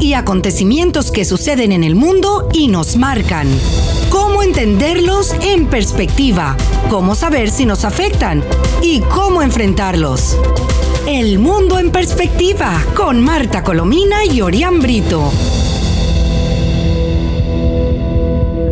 y 0.00 0.14
acontecimientos 0.14 1.12
que 1.12 1.24
suceden 1.24 1.70
en 1.70 1.84
el 1.84 1.94
mundo 1.94 2.48
y 2.52 2.66
nos 2.66 2.96
marcan. 2.96 3.46
Cómo 4.10 4.42
entenderlos 4.42 5.32
en 5.40 5.68
perspectiva, 5.68 6.56
cómo 6.90 7.14
saber 7.14 7.48
si 7.48 7.64
nos 7.64 7.84
afectan 7.84 8.42
y 8.82 9.02
cómo 9.02 9.40
enfrentarlos. 9.40 10.36
El 11.06 11.38
mundo 11.38 11.78
en 11.78 11.92
perspectiva 11.92 12.72
con 12.96 13.22
Marta 13.22 13.62
Colomina 13.62 14.24
y 14.24 14.40
Orián 14.40 14.80
Brito. 14.80 15.30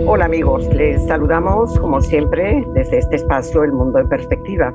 Hola 0.06 0.24
amigos, 0.24 0.66
les 0.74 1.06
saludamos 1.06 1.78
como 1.78 2.00
siempre 2.00 2.64
desde 2.74 2.98
este 2.98 3.14
espacio 3.14 3.62
El 3.62 3.70
Mundo 3.70 4.00
en 4.00 4.08
Perspectiva, 4.08 4.72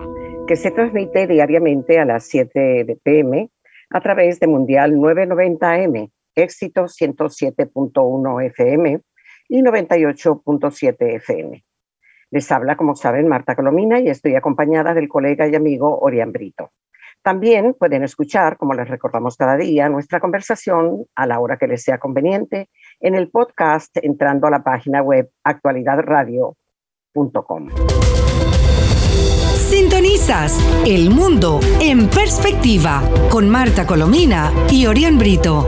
que 0.47 0.55
se 0.55 0.71
transmite 0.71 1.27
diariamente 1.27 2.00
a 2.00 2.05
las 2.05 2.23
7 2.23 2.86
de 2.86 2.95
pm 3.04 3.50
a 3.96 4.02
través 4.02 4.39
de 4.41 4.48
Mundial 4.48 4.93
990M, 4.96 6.12
éxito 6.36 6.84
107.1 6.84 8.45
FM 8.48 8.99
y 9.48 9.62
98.7 9.62 11.16
FM. 11.16 11.63
Les 12.30 12.52
habla, 12.52 12.76
como 12.76 12.98
saben, 12.98 13.30
Marta 13.30 13.55
Colomina 13.55 14.02
y 14.02 14.09
estoy 14.09 14.36
acompañada 14.36 14.94
del 14.94 15.08
colega 15.08 15.48
y 15.48 15.55
amigo 15.55 15.98
Orián 16.00 16.34
Brito. 16.34 16.73
También 17.22 17.73
pueden 17.73 18.03
escuchar, 18.03 18.58
como 18.58 18.73
les 18.73 18.89
recordamos 18.89 19.38
cada 19.38 19.55
día, 19.55 19.88
nuestra 19.88 20.20
conversación 20.20 21.05
a 21.16 21.25
la 21.25 21.39
hora 21.39 21.55
que 21.55 21.67
les 21.67 21.81
sea 21.81 21.98
conveniente 21.98 22.67
en 23.00 23.16
el 23.16 23.30
podcast 23.30 23.95
entrando 24.02 24.48
a 24.48 24.52
la 24.52 24.62
página 24.62 25.02
web 25.03 25.30
actualidadradio.com. 25.41 27.70
Sintonizas 29.65 30.59
El 30.85 31.09
Mundo 31.09 31.59
en 31.81 32.07
Perspectiva 32.07 33.01
con 33.31 33.49
Marta 33.49 33.88
Colomina 33.88 34.53
y 34.71 34.85
Orián 34.85 35.17
Brito. 35.17 35.67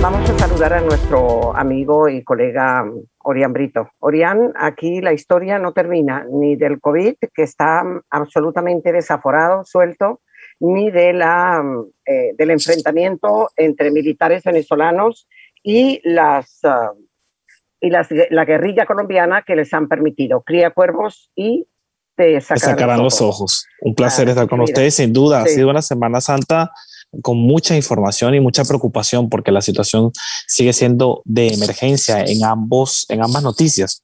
Vamos 0.00 0.30
a 0.30 0.38
saludar 0.38 0.72
a 0.72 0.80
nuestro 0.80 1.54
amigo 1.54 2.08
y 2.08 2.24
colega 2.24 2.90
Orián 3.18 3.52
Brito. 3.52 3.90
Orián, 3.98 4.54
aquí 4.56 5.02
la 5.02 5.12
historia 5.12 5.58
no 5.58 5.74
termina 5.74 6.26
ni 6.32 6.56
del 6.56 6.80
COVID, 6.80 7.16
que 7.34 7.42
está 7.42 7.84
absolutamente 8.08 8.90
desaforado, 8.90 9.62
suelto, 9.66 10.22
ni 10.60 10.90
de 10.90 11.12
la, 11.12 11.62
eh, 12.06 12.32
del 12.38 12.52
enfrentamiento 12.52 13.50
entre 13.54 13.90
militares 13.90 14.44
venezolanos 14.44 15.28
y 15.62 16.00
las 16.04 16.60
y 17.86 18.34
la 18.34 18.44
guerrilla 18.44 18.86
colombiana 18.86 19.42
que 19.42 19.56
les 19.56 19.72
han 19.74 19.88
permitido 19.88 20.42
cría 20.42 20.70
cuervos 20.70 21.30
y 21.34 21.66
te 22.16 22.40
sacarán, 22.40 23.02
los, 23.02 23.20
ojos. 23.20 23.66
Un 23.82 23.94
placer 23.94 24.28
estar 24.28 24.48
con 24.48 24.60
ustedes, 24.60 24.94
sin 24.94 25.12
duda. 25.12 25.42
Ha 25.42 25.46
sido 25.46 25.68
una 25.68 25.82
Semana 25.82 26.20
Santa 26.20 26.72
con 27.22 27.36
mucha 27.36 27.76
información 27.76 28.34
y 28.34 28.40
mucha 28.40 28.64
preocupación 28.64 29.28
porque 29.28 29.52
la 29.52 29.60
situación 29.60 30.10
sigue 30.46 30.72
siendo 30.72 31.22
de 31.24 31.48
emergencia 31.48 32.22
en, 32.22 32.42
ambos, 32.44 33.06
en 33.10 33.22
ambas 33.22 33.42
noticias. 33.42 34.02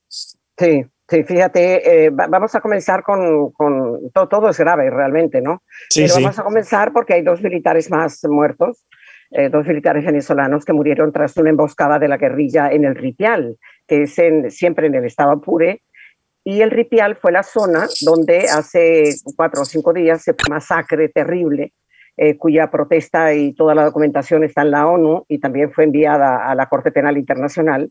Sí, 0.58 0.84
sí, 1.08 1.24
fíjate, 1.24 2.04
eh, 2.04 2.10
vamos 2.10 2.54
a 2.54 2.60
comenzar 2.60 3.02
con, 3.02 3.50
con 3.52 4.10
todo, 4.12 4.28
todo, 4.28 4.48
es 4.50 4.58
grave 4.58 4.90
realmente, 4.90 5.40
¿no? 5.40 5.62
Sí, 5.90 6.02
Pero 6.02 6.14
vamos 6.16 6.38
a 6.38 6.44
comenzar 6.44 6.92
porque 6.92 7.14
hay 7.14 7.22
dos 7.22 7.40
militares 7.42 7.90
más 7.90 8.22
muertos. 8.24 8.84
Eh, 9.34 9.48
dos 9.48 9.66
militares 9.66 10.04
venezolanos 10.04 10.66
que 10.66 10.74
murieron 10.74 11.10
tras 11.10 11.34
una 11.38 11.48
emboscada 11.48 11.98
de 11.98 12.06
la 12.06 12.18
guerrilla 12.18 12.70
en 12.70 12.84
el 12.84 12.94
Ripial, 12.94 13.56
que 13.86 14.04
es 14.04 14.14
siempre 14.54 14.86
en 14.86 14.94
el 14.94 15.04
estado 15.04 15.32
Apure. 15.32 15.82
Y 16.44 16.60
el 16.60 16.70
Ripial 16.70 17.16
fue 17.16 17.32
la 17.32 17.42
zona 17.42 17.86
donde 18.00 18.48
hace 18.48 19.14
cuatro 19.36 19.62
o 19.62 19.64
cinco 19.64 19.92
días 19.92 20.22
se 20.22 20.34
masacre 20.50 21.08
terrible, 21.08 21.72
eh, 22.16 22.36
cuya 22.36 22.70
protesta 22.70 23.32
y 23.32 23.54
toda 23.54 23.74
la 23.74 23.84
documentación 23.84 24.42
está 24.42 24.62
en 24.62 24.72
la 24.72 24.86
ONU 24.86 25.24
y 25.28 25.38
también 25.38 25.72
fue 25.72 25.84
enviada 25.84 26.48
a 26.50 26.54
la 26.54 26.66
Corte 26.66 26.90
Penal 26.90 27.16
Internacional, 27.16 27.90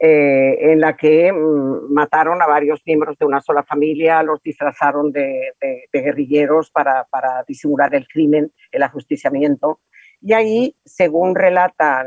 eh, 0.00 0.72
en 0.72 0.80
la 0.80 0.96
que 0.96 1.32
mm, 1.32 1.92
mataron 1.92 2.42
a 2.42 2.46
varios 2.46 2.82
miembros 2.84 3.16
de 3.18 3.26
una 3.26 3.40
sola 3.40 3.62
familia, 3.62 4.22
los 4.24 4.42
disfrazaron 4.42 5.12
de, 5.12 5.52
guerrilleros 5.92 6.72
para, 6.72 7.04
para, 7.04 7.44
disimular 7.46 7.94
el 7.94 8.08
crimen, 8.08 8.52
el 8.72 8.82
ajusticiamiento 8.82 9.80
y 10.22 10.32
ahí, 10.34 10.76
según 10.84 11.34
relata 11.34 12.04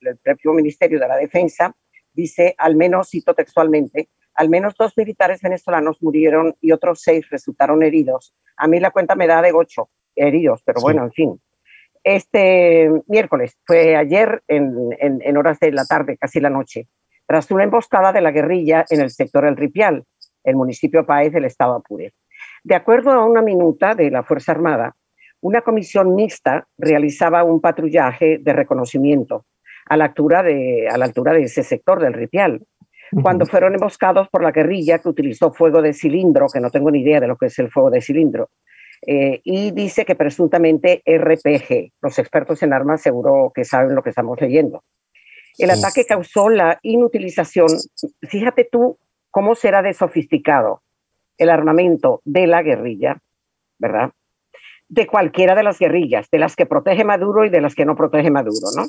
el 0.00 0.18
propio 0.18 0.52
Ministerio 0.52 1.00
de 1.00 1.08
la 1.08 1.16
Defensa, 1.16 1.74
dice, 2.12 2.54
al 2.58 2.76
menos, 2.76 3.10
cito 3.10 3.34
textualmente, 3.34 4.08
al 4.34 4.48
menos 4.48 4.74
dos 4.78 4.96
militares 4.96 5.40
venezolanos 5.42 6.02
murieron 6.02 6.56
y 6.60 6.72
otros 6.72 7.02
seis 7.02 7.28
resultaron 7.30 7.82
heridos. 7.82 8.34
A 8.56 8.66
mí 8.66 8.80
la 8.80 8.90
cuenta 8.90 9.14
me 9.14 9.26
da 9.26 9.42
de 9.42 9.52
ocho 9.52 9.90
heridos, 10.16 10.62
pero 10.64 10.80
bueno, 10.80 11.04
en 11.04 11.12
fin. 11.12 11.40
Este 12.02 12.90
miércoles, 13.06 13.58
fue 13.66 13.96
ayer 13.96 14.42
en, 14.48 14.96
en, 14.98 15.36
horas 15.36 15.58
de 15.60 15.72
la 15.72 15.84
tarde, 15.84 16.16
casi 16.16 16.40
la 16.40 16.48
noche, 16.48 16.88
tras 17.26 17.50
una 17.50 17.64
emboscada 17.64 18.12
de 18.12 18.22
la 18.22 18.30
guerrilla 18.30 18.84
en 18.88 19.02
el 19.02 19.10
sector 19.10 19.44
El 19.44 19.56
Ripial, 19.56 20.04
el 20.44 20.56
municipio 20.56 21.04
Paez 21.04 21.32
del 21.32 21.44
estado 21.44 21.74
Apure. 21.74 22.14
De 22.64 22.74
acuerdo 22.74 23.10
a 23.10 23.24
una 23.24 23.42
minuta 23.42 23.94
de 23.94 24.10
la 24.10 24.22
Fuerza 24.22 24.52
Armada, 24.52 24.96
una 25.42 25.60
comisión 25.62 26.14
mixta 26.14 26.66
realizaba 26.78 27.44
un 27.44 27.60
patrullaje 27.60 28.38
de 28.38 28.52
reconocimiento 28.52 29.44
a 29.90 29.96
la 29.96 30.04
altura 30.04 30.44
de, 30.44 30.88
a 30.88 30.96
la 30.96 31.04
altura 31.04 31.32
de 31.32 31.42
ese 31.42 31.64
sector 31.64 32.00
del 32.00 32.12
Ripial, 32.12 32.62
cuando 33.22 33.44
fueron 33.44 33.74
emboscados 33.74 34.28
por 34.28 34.40
la 34.40 34.52
guerrilla 34.52 35.00
que 35.00 35.08
utilizó 35.08 35.52
fuego 35.52 35.82
de 35.82 35.92
cilindro, 35.92 36.46
que 36.46 36.60
no 36.60 36.70
tengo 36.70 36.92
ni 36.92 37.00
idea 37.00 37.18
de 37.18 37.26
lo 37.26 37.36
que 37.36 37.46
es 37.46 37.58
el 37.58 37.72
fuego 37.72 37.90
de 37.90 38.00
cilindro, 38.00 38.50
eh, 39.04 39.40
y 39.42 39.72
dice 39.72 40.04
que 40.04 40.14
presuntamente 40.14 41.02
RPG. 41.04 41.90
Los 42.00 42.20
expertos 42.20 42.62
en 42.62 42.72
armas 42.72 43.02
seguro 43.02 43.50
que 43.52 43.64
saben 43.64 43.96
lo 43.96 44.02
que 44.04 44.10
estamos 44.10 44.40
leyendo. 44.40 44.84
El 45.58 45.70
ataque 45.70 46.04
causó 46.06 46.48
la 46.48 46.78
inutilización, 46.82 47.66
fíjate 48.22 48.68
tú 48.70 48.96
cómo 49.32 49.56
será 49.56 49.82
de 49.82 49.92
sofisticado 49.92 50.82
el 51.36 51.50
armamento 51.50 52.20
de 52.24 52.46
la 52.46 52.62
guerrilla, 52.62 53.18
¿verdad? 53.76 54.12
De 54.90 55.06
cualquiera 55.06 55.54
de 55.54 55.62
las 55.62 55.78
guerrillas, 55.78 56.28
de 56.30 56.38
las 56.38 56.56
que 56.56 56.66
protege 56.66 57.04
Maduro 57.04 57.44
y 57.44 57.48
de 57.48 57.60
las 57.60 57.74
que 57.74 57.84
no 57.84 57.94
protege 57.94 58.30
Maduro, 58.30 58.68
¿no? 58.76 58.86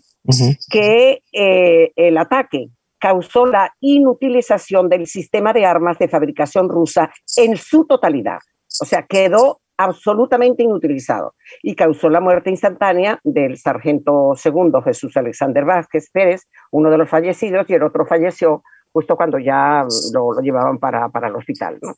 Que 0.70 1.22
eh, 1.32 1.92
el 1.96 2.18
ataque 2.18 2.70
causó 3.00 3.46
la 3.46 3.72
inutilización 3.80 4.90
del 4.90 5.06
sistema 5.06 5.54
de 5.54 5.66
armas 5.66 6.00
de 6.00 6.08
fabricación 6.08 6.70
rusa 6.70 7.12
en 7.38 7.56
su 7.56 7.86
totalidad. 7.86 8.40
O 8.82 8.86
sea, 8.86 9.06
quedó 9.08 9.62
absolutamente 9.78 10.64
inutilizado 10.64 11.36
y 11.62 11.76
causó 11.76 12.10
la 12.10 12.20
muerte 12.20 12.50
instantánea 12.50 13.20
del 13.24 13.58
sargento 13.58 14.34
segundo 14.36 14.82
Jesús 14.82 15.16
Alexander 15.18 15.66
Vázquez 15.66 16.10
Pérez, 16.12 16.48
uno 16.72 16.90
de 16.90 16.98
los 16.98 17.10
fallecidos, 17.10 17.70
y 17.70 17.74
el 17.74 17.84
otro 17.84 18.06
falleció 18.06 18.64
justo 18.94 19.16
cuando 19.16 19.40
ya 19.40 19.86
lo, 20.14 20.40
llevaban 20.42 20.78
para, 20.78 21.10
para, 21.10 21.30
el 21.30 21.36
hospital. 21.36 21.78
¿no? 21.82 21.94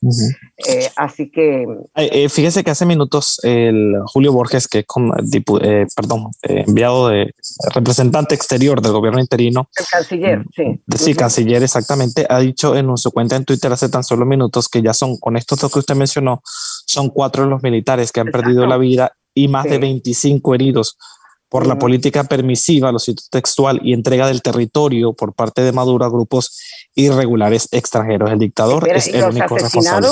Eh, 0.68 0.88
así 0.96 1.30
que... 1.30 1.66
Eh, 1.96 2.28
fíjese 2.28 2.62
que 2.62 2.70
hace 2.70 2.86
minutos 2.86 3.40
el 3.42 3.96
Julio 4.06 4.32
Borges, 4.32 4.68
que 4.68 4.80
es 4.80 4.86
eh, 5.62 5.86
perdón, 5.96 6.30
enviado 6.42 7.08
de 7.08 7.34
representante 7.74 8.34
exterior 8.34 8.80
del 8.80 8.92
gobierno 8.92 9.20
interino. 9.20 9.68
El 9.76 9.86
canciller, 9.90 10.44
sí. 10.54 10.80
Sí, 10.96 11.14
canciller, 11.14 11.62
exactamente. 11.62 12.26
Ha 12.28 12.38
dicho 12.38 12.76
en 12.76 12.96
su 12.96 13.10
cuenta 13.10 13.36
en 13.36 13.44
Twitter 13.44 13.72
hace 13.72 13.88
tan 13.88 14.04
solo 14.04 14.24
minutos 14.24 14.68
que 14.68 14.82
ya 14.82 14.94
son, 14.94 15.16
con 15.18 15.36
estos 15.36 15.58
dos 15.58 15.72
que 15.72 15.80
usted 15.80 15.96
mencionó, 15.96 16.42
son 16.44 17.08
cuatro 17.08 17.46
los 17.46 17.62
militares 17.62 18.12
que 18.12 18.20
han 18.20 18.28
perdido 18.28 18.66
la 18.66 18.76
vida 18.76 19.12
y 19.34 19.48
más 19.48 19.64
de 19.64 19.78
25 19.78 20.54
heridos 20.54 20.96
por 21.54 21.68
la 21.68 21.78
política 21.78 22.24
permisiva, 22.24 22.90
lo 22.90 22.98
cito 22.98 23.22
textual, 23.30 23.78
y 23.84 23.92
entrega 23.92 24.26
del 24.26 24.42
territorio 24.42 25.12
por 25.12 25.34
parte 25.34 25.62
de 25.62 25.70
Maduro 25.70 26.04
a 26.04 26.08
grupos 26.08 26.60
irregulares 26.96 27.68
extranjeros. 27.70 28.32
El 28.32 28.40
dictador 28.40 28.88
es 28.88 29.06
el 29.06 29.22
único 29.22 29.56
responsable. 29.56 30.08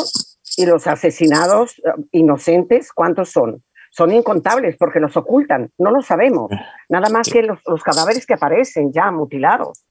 Y 0.56 0.66
los 0.66 0.86
asesinados 0.86 1.80
eh, 1.80 2.00
inocentes, 2.12 2.92
¿cuántos 2.92 3.30
son? 3.30 3.64
Son 3.90 4.12
incontables 4.12 4.76
porque 4.78 5.00
los 5.00 5.16
ocultan, 5.16 5.72
no 5.78 5.90
lo 5.90 6.00
sabemos. 6.00 6.48
Nada 6.88 7.08
más 7.08 7.28
que 7.28 7.42
los, 7.42 7.82
cadáveres 7.82 8.24
que 8.24 8.34
aparecen 8.34 8.92
ya 8.92 9.10
mutilados. 9.10 9.84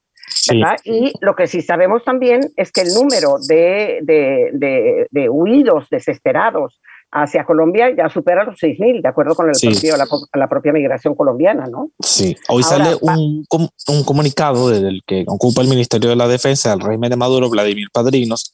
Y 0.85 1.11
lo 1.19 1.35
que 1.35 1.47
sí 1.47 1.61
sabemos 1.61 2.05
también 2.05 2.49
es 2.55 2.71
que 2.71 2.79
el 2.79 2.93
número 2.93 3.35
de, 3.45 3.99
de, 4.03 4.51
de, 4.53 5.07
de 5.11 5.29
huidos 5.29 5.87
desesperados 5.91 6.79
hacia 7.11 7.43
Colombia 7.43 7.93
ya 7.95 8.09
supera 8.09 8.45
los 8.45 8.55
6.000, 8.55 9.01
de 9.01 9.09
acuerdo 9.09 9.35
con 9.35 9.49
el 9.49 9.55
propio, 9.59 9.95
la, 10.33 10.47
propia 10.47 10.71
migración 10.71 11.13
colombiana, 11.13 11.65
¿no? 11.67 11.91
Sí, 11.99 12.37
hoy 12.47 12.63
sale 12.63 12.95
un, 13.01 13.45
un, 13.87 14.03
comunicado 14.03 14.69
del 14.69 15.01
que 15.05 15.25
ocupa 15.27 15.61
el 15.61 15.67
Ministerio 15.67 16.09
de 16.09 16.15
la 16.15 16.27
Defensa 16.27 16.69
del 16.69 16.79
régimen 16.79 17.09
de 17.09 17.17
Maduro, 17.17 17.49
Vladimir 17.49 17.89
Padrinos, 17.91 18.53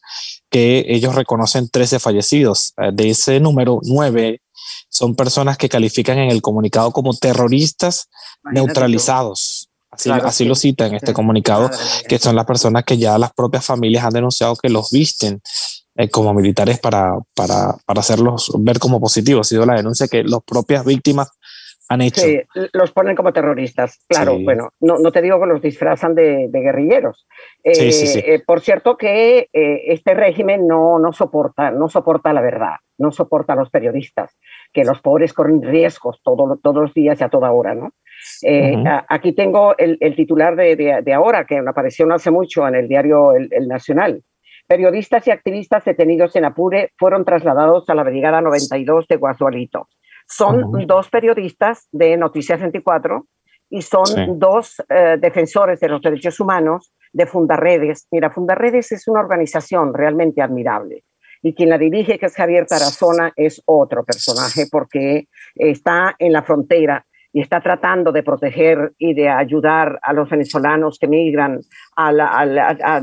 que 0.50 0.86
ellos 0.88 1.14
reconocen 1.14 1.70
13 1.70 2.00
fallecidos. 2.00 2.74
Eh, 2.78 2.90
de 2.94 3.12
ese 3.12 3.40
número, 3.40 3.80
9 3.84 4.42
son 4.90 5.16
personas 5.16 5.58
que 5.58 5.70
califican 5.70 6.18
en 6.18 6.32
el 6.32 6.42
comunicado 6.42 6.92
como 6.92 7.14
terroristas 7.14 8.10
neutralizados. 8.52 9.70
Así, 9.92 10.10
así 10.10 10.46
lo 10.46 10.56
cita 10.56 10.86
en 10.86 10.96
este 10.96 11.14
comunicado, 11.14 11.70
que 12.08 12.20
son 12.20 12.36
las 12.36 12.46
personas 12.46 12.84
que 12.84 12.98
ya 12.98 13.18
las 13.18 13.32
propias 13.34 13.66
familias 13.66 14.04
han 14.04 14.14
denunciado 14.14 14.56
que 14.56 14.70
los 14.70 14.92
visten 14.92 15.42
eh, 15.98 16.10
como 16.10 16.34
militares 16.34 16.80
para, 16.80 17.18
para, 17.36 17.76
para, 17.86 18.00
hacerlos 18.00 18.52
ver 18.60 18.80
como 18.80 19.00
positivos. 19.00 19.48
Ha 19.48 19.50
sido 19.50 19.66
la 19.66 19.76
denuncia 19.76 20.08
que 20.08 20.24
las 20.24 20.42
propias 20.44 20.86
víctimas 20.86 21.32
han 21.90 22.02
hecho. 22.02 22.22
Sí, 22.22 22.42
los 22.74 22.92
ponen 22.92 23.16
como 23.16 23.34
terroristas. 23.34 24.04
Claro, 24.08 24.38
bueno, 24.40 24.70
no, 24.80 24.98
no, 25.00 25.12
te 25.12 25.22
digo 25.22 25.40
que 25.40 25.48
los 25.48 25.62
disfrazan 25.62 26.16
de, 26.16 26.50
guerrilleros. 26.52 27.28
sí, 27.64 27.92
sí, 27.92 28.20
eh, 28.20 28.44
por 28.46 28.62
cierto 28.62 28.98
que 28.98 29.50
eh, 29.52 29.82
este 29.88 30.14
régimen 30.14 30.68
no, 30.68 31.00
no, 31.00 31.14
soporta, 31.14 31.72
no 31.72 31.88
soporta 31.88 32.34
la 32.34 32.42
verdad, 32.42 32.76
no 32.98 33.12
soporta 33.12 33.54
a 33.54 33.56
los 33.56 33.70
periodistas, 33.70 34.38
que 34.74 34.84
los 34.84 35.02
pobres 35.02 35.34
corren 35.34 35.62
riesgos 35.62 36.22
todo, 36.24 36.60
todos 36.62 36.82
los 36.82 36.94
días 36.94 37.20
y 37.22 37.24
a 37.24 37.30
toda 37.30 37.52
hora, 37.52 37.74
¿no? 37.74 37.92
Eh, 38.42 38.84
aquí 39.10 39.32
tengo 39.34 39.78
el, 39.78 39.98
el 40.02 40.16
titular 40.16 40.56
de, 40.56 40.76
de, 40.76 41.14
ahora, 41.14 41.46
que 41.46 41.58
apareció 41.60 42.06
no 42.06 42.16
hace 42.16 42.32
mucho 42.32 42.68
en 42.68 42.76
el 42.76 42.88
diario 42.88 43.34
el, 43.34 43.48
el 43.52 43.68
Nacional. 43.68 44.24
Periodistas 44.68 45.26
y 45.28 45.32
activistas 45.32 45.86
detenidos 45.86 46.36
en 46.36 46.46
Apure 46.46 46.92
fueron 46.98 47.24
trasladados 47.24 47.90
a 47.90 47.96
la 47.96 48.04
Brigada 48.04 48.42
92 48.42 49.08
de 49.08 49.16
Guasualito. 49.16 49.88
Son 50.28 50.86
dos 50.86 51.10
periodistas 51.10 51.88
de 51.92 52.18
Noticias 52.18 52.60
24 52.60 53.26
y 53.70 53.82
son 53.82 54.38
dos 54.38 54.76
eh, 54.90 55.18
defensores 55.20 55.80
de 55.80 55.88
los 55.88 56.02
derechos 56.02 56.40
humanos 56.42 56.94
de 57.14 57.26
Fundarredes. 57.26 58.08
Mira, 58.12 58.30
Fundarredes 58.30 58.92
es 58.92 59.08
una 59.08 59.22
organización 59.22 59.94
realmente 59.94 60.42
admirable 60.42 61.04
y 61.42 61.54
quien 61.54 61.70
la 61.70 61.78
dirige, 61.78 62.20
que 62.20 62.26
es 62.26 62.36
Javier 62.36 62.66
Tarazona, 62.66 63.32
es 63.36 63.62
otro 63.66 64.04
personaje 64.04 64.66
porque 64.70 65.28
está 65.56 66.16
en 66.20 66.34
la 66.34 66.44
frontera 66.44 67.06
y 67.38 67.42
está 67.42 67.62
tratando 67.62 68.12
de 68.12 68.24
proteger 68.24 68.94
y 68.98 69.14
de 69.14 69.30
ayudar 69.30 70.00
a 70.02 70.12
los 70.12 70.28
venezolanos 70.28 70.98
que 70.98 71.08
migran, 71.08 71.60
a, 71.96 73.00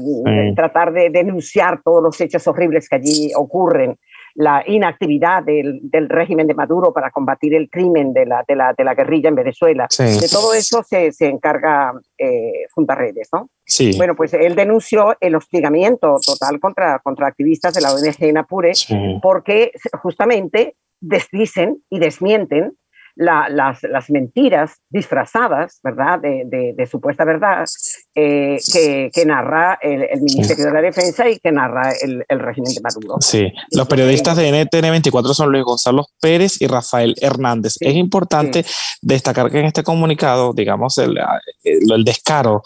tratar 0.57 0.93
de 0.93 1.09
denunciar 1.11 1.81
todos 1.85 2.03
los 2.03 2.21
hechos 2.21 2.45
horribles 2.49 2.89
que 2.89 2.97
allí 2.97 3.31
ocurren 3.37 3.97
la 4.35 4.65
inactividad 4.67 5.45
del, 5.45 5.79
del, 5.85 6.09
régimen 6.09 6.49
de 6.49 6.55
Maduro 6.55 6.93
para 6.93 7.13
combatir 7.13 7.55
el 7.55 7.71
crimen 7.71 8.13
de 8.13 8.27
la, 8.27 8.45
de 8.49 8.57
la, 8.57 8.75
de 8.77 8.83
la 8.83 8.97
guerrilla 8.97 9.29
en 9.29 9.37
Venezuela. 9.37 9.87
De 9.97 10.29
todo 10.29 10.53
eso 10.53 10.83
se, 10.83 11.13
se 11.13 11.29
encarga 11.29 11.93
eh, 12.19 12.67
Redes, 12.77 13.29
¿no? 13.33 13.51
Sí. 13.65 13.97
Bueno, 13.97 14.17
pues 14.17 14.35
él 14.35 14.57
denunció 14.57 15.17
el 15.21 15.37
hostigamiento 15.37 16.17
total 16.27 16.59
contra, 16.59 16.99
contra 16.99 17.29
activistas 17.29 17.73
de 17.73 17.83
la 17.83 17.95
ONG 17.95 18.17
en 18.19 18.39
Apure 18.39 18.73
porque 19.23 19.71
justamente 20.03 20.75
desdicen 21.01 21.85
y 21.89 22.01
desmienten 22.01 22.73
las, 23.17 23.83
las, 23.83 24.11
mentiras 24.11 24.81
disfrazadas, 24.89 25.81
¿verdad?, 25.83 26.19
de, 26.21 26.75
de, 26.77 26.87
supuesta 26.87 27.25
verdad 27.25 27.65
eh, 28.15 28.59
que, 28.73 29.11
que, 29.13 29.25
narra 29.25 29.79
el, 29.81 30.21
Ministerio 30.21 30.67
de 30.67 30.73
la 30.73 30.81
Defensa 30.81 31.29
y 31.29 31.39
que 31.39 31.53
narra 31.53 31.93
el, 32.03 32.25
el 32.29 32.41
régimen 32.41 32.73
de 32.75 32.81
Maduro. 32.81 33.17
Sí, 33.21 33.53
los 33.71 33.87
periodistas 33.87 34.37
de 34.37 34.65
NTN 34.65 34.91
24 34.91 35.35
son 35.35 35.53
Luis 35.53 35.65
Gonzalo 35.65 36.07
Pérez 36.21 36.61
y 36.61 36.67
Rafael 36.67 37.15
Hernández. 37.21 37.77
es 37.81 37.95
importante 37.95 38.65
destacar 39.01 39.51
que 39.51 39.61
en 39.61 39.67
este 39.67 39.83
comunicado, 39.83 40.53
digamos, 40.53 40.99
el, 40.99 41.17
el 41.63 42.05
descaro 42.05 42.63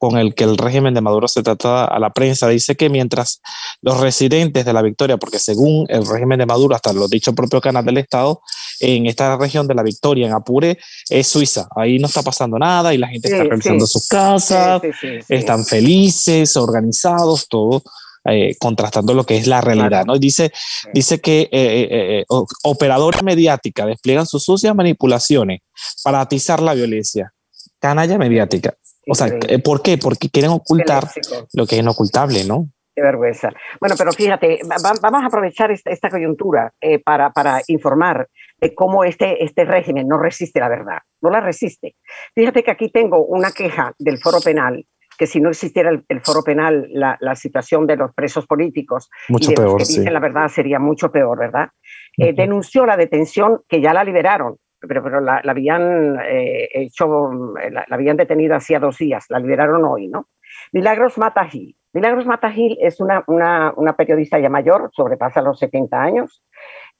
con 0.00 0.16
el 0.16 0.34
que 0.34 0.44
el 0.44 0.56
régimen 0.56 0.94
de 0.94 1.02
Maduro 1.02 1.28
se 1.28 1.42
trata 1.42 1.84
a 1.84 1.98
la 1.98 2.08
prensa. 2.08 2.48
Dice 2.48 2.74
que 2.74 2.88
mientras 2.88 3.42
los 3.82 4.00
residentes 4.00 4.64
de 4.64 4.72
la 4.72 4.80
Victoria, 4.80 5.18
porque 5.18 5.38
según 5.38 5.84
el 5.90 6.06
régimen 6.06 6.38
de 6.38 6.46
Maduro, 6.46 6.74
hasta 6.74 6.94
lo 6.94 7.06
dicho 7.06 7.34
propio 7.34 7.60
canal 7.60 7.84
del 7.84 7.98
Estado, 7.98 8.40
en 8.80 9.04
esta 9.04 9.36
región 9.36 9.66
de 9.68 9.74
la 9.74 9.82
Victoria, 9.82 10.26
en 10.26 10.32
Apure, 10.32 10.78
es 11.10 11.26
Suiza. 11.26 11.68
Ahí 11.76 11.98
no 11.98 12.06
está 12.06 12.22
pasando 12.22 12.58
nada 12.58 12.94
y 12.94 12.96
la 12.96 13.08
gente 13.08 13.28
está 13.28 13.44
realizando 13.44 13.86
sus 13.86 14.08
casas, 14.08 14.80
están 15.28 15.66
felices, 15.66 16.56
organizados, 16.56 17.46
todo. 17.46 17.82
Eh, 18.24 18.56
contrastando 18.58 19.14
lo 19.14 19.24
que 19.24 19.38
es 19.38 19.46
la 19.46 19.62
realidad, 19.62 20.04
¿no? 20.04 20.18
Dice, 20.18 20.52
dice 20.92 21.22
que 21.22 21.48
eh, 21.50 21.88
eh, 21.90 22.24
operadores 22.64 23.22
mediática 23.22 23.86
despliegan 23.86 24.26
sus 24.26 24.44
sucias 24.44 24.74
manipulaciones 24.74 25.60
para 26.04 26.20
atizar 26.20 26.60
la 26.60 26.74
violencia. 26.74 27.32
Canalla 27.78 28.18
mediática. 28.18 28.74
O 29.06 29.14
sea, 29.14 29.28
¿por 29.64 29.82
qué? 29.82 29.98
Porque 29.98 30.28
quieren 30.28 30.50
ocultar 30.50 31.04
lo 31.52 31.66
que 31.66 31.76
es 31.76 31.80
inocultable, 31.80 32.44
¿no? 32.44 32.68
Qué 32.94 33.02
vergüenza. 33.02 33.50
Bueno, 33.80 33.94
pero 33.96 34.12
fíjate, 34.12 34.60
vamos 35.02 35.22
a 35.22 35.26
aprovechar 35.26 35.70
esta, 35.70 36.10
coyuntura 36.10 36.72
para, 37.04 37.30
para 37.30 37.62
informar 37.68 38.28
de 38.58 38.74
cómo 38.74 39.04
este, 39.04 39.42
este 39.44 39.64
régimen 39.64 40.06
no 40.06 40.18
resiste 40.18 40.60
la 40.60 40.68
verdad, 40.68 40.98
no 41.22 41.30
la 41.30 41.40
resiste. 41.40 41.96
Fíjate 42.34 42.62
que 42.62 42.70
aquí 42.70 42.90
tengo 42.90 43.24
una 43.24 43.52
queja 43.52 43.94
del 43.98 44.18
foro 44.18 44.40
penal 44.40 44.84
que 45.20 45.26
si 45.26 45.38
no 45.38 45.50
existiera 45.50 45.90
el, 45.90 46.20
foro 46.22 46.42
penal, 46.42 46.88
la, 46.92 47.18
la, 47.20 47.36
situación 47.36 47.86
de 47.86 47.94
los 47.94 48.14
presos 48.14 48.46
políticos 48.46 49.10
mucho 49.28 49.52
peor, 49.52 49.76
que 49.76 49.84
dicen 49.84 50.14
la 50.14 50.18
verdad 50.18 50.48
sería 50.48 50.78
mucho 50.78 51.12
peor, 51.12 51.38
¿verdad? 51.38 51.68
Eh, 52.16 52.32
denunció 52.32 52.86
la 52.86 52.96
detención 52.96 53.60
que 53.68 53.82
ya 53.82 53.92
la 53.92 54.02
liberaron, 54.02 54.56
pero, 54.80 55.02
pero 55.02 55.20
la, 55.20 55.42
habían 55.46 56.18
eh, 56.22 56.68
hecho, 56.72 57.30
la, 57.70 57.86
habían 57.90 58.16
detenido 58.16 58.54
hacía 58.54 58.80
dos 58.80 58.98
días, 58.98 59.26
la 59.28 59.38
liberaron 59.38 59.84
hoy, 59.84 60.08
¿no? 60.08 60.28
Milagros 60.72 61.18
Matagil. 61.18 61.76
Milagros 61.92 62.26
Matagil 62.26 62.78
es 62.80 63.00
una, 63.00 63.24
una, 63.26 63.72
una 63.76 63.96
periodista 63.96 64.38
ya 64.38 64.48
mayor, 64.48 64.90
sobrepasa 64.92 65.42
los 65.42 65.58
70 65.58 66.00
años, 66.00 66.42